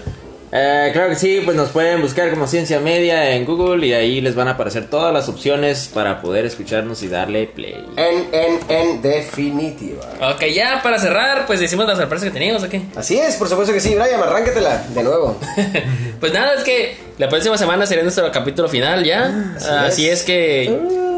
[0.51, 4.19] Eh, claro que sí, pues nos pueden buscar como Ciencia Media en Google y ahí
[4.19, 7.85] les van a aparecer todas las opciones para poder escucharnos y darle play.
[7.95, 10.03] En, en, en definitiva.
[10.33, 12.75] Ok, ya para cerrar, pues decimos la sorpresa que teníamos, ¿ok?
[12.95, 15.37] Así es, por supuesto que sí, Brian, arráncatela de nuevo.
[16.19, 19.55] pues nada, es que la próxima semana será nuestro capítulo final ya.
[19.85, 20.19] Así, es.
[20.19, 20.23] es.
[20.23, 21.10] que.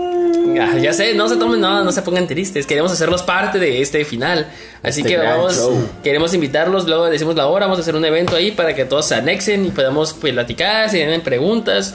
[0.59, 2.65] Ah, ya sé, no se tomen nada, no se pongan tristes.
[2.65, 4.47] Queremos hacerlos parte de este final.
[4.81, 5.89] Así Este que vamos, show.
[6.03, 9.05] queremos invitarlos, luego decimos la hora, vamos a hacer un evento ahí para que todos
[9.07, 11.93] se anexen y podamos pues, platicar, si tienen preguntas.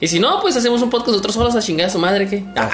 [0.00, 2.44] Y si no, pues hacemos un podcast nosotros solos a chingar a su madre, ¿qué?
[2.56, 2.68] Ah,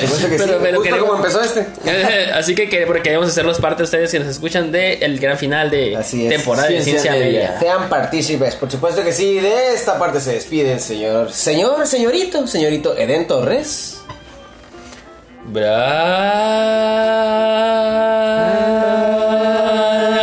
[0.00, 1.66] supuesto que justo queremos- como empezó este.
[2.32, 5.96] Así que, que- queremos hacerlos parte de ustedes que nos escuchan del gran final de
[5.96, 6.30] Así es.
[6.32, 7.40] temporada de Ciencia Ciencia Media.
[7.50, 7.58] Media.
[7.60, 9.40] Sean partícipes, por supuesto que sí.
[9.40, 13.99] De esta parte se despide el señor, señor, señorito, señorito Eden Torres.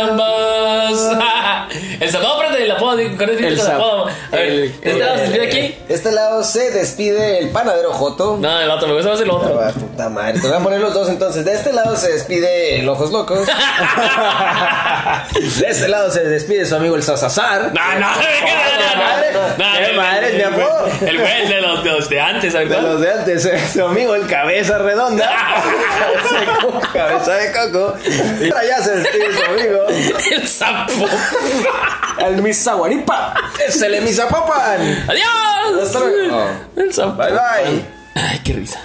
[0.08, 1.16] Brambas.
[2.00, 3.16] El zapato prende el apodo, el
[3.48, 4.08] El el.
[4.32, 4.48] A ver,
[4.82, 5.88] el- ¿este lado se despide aquí?
[5.88, 8.36] De este lado se despide el panadero Joto.
[8.38, 9.60] No, el otro, me gusta más el otro.
[9.60, 11.44] Ah, puta madre, te voy a poner los dos entonces.
[11.44, 13.46] De este lado se despide el Ojos Locos.
[15.58, 17.72] De este lado se despide su amigo el Sasazar.
[17.72, 18.16] No, no, no, no,
[19.32, 20.86] no, no, ¿Qué madre mi apodo?
[21.00, 22.82] El güey de los, de los de antes, De ¿verdad?
[22.82, 25.28] los de antes, eh, su amigo el Cabeza Redonda.
[26.92, 27.92] Cabeza de coco.
[27.92, 28.48] De.
[28.48, 29.86] Y ya se despide su amigo.
[30.32, 30.92] El sapo.
[32.26, 33.34] el Misaguaripa.
[33.66, 35.04] Es el Emizapopan.
[35.08, 35.77] ¡Adiós!
[35.82, 36.36] Hasta luego.
[36.36, 37.16] Oh.
[37.16, 37.84] Bye bye.
[38.14, 38.80] Ay, qué risa.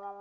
[0.00, 0.11] la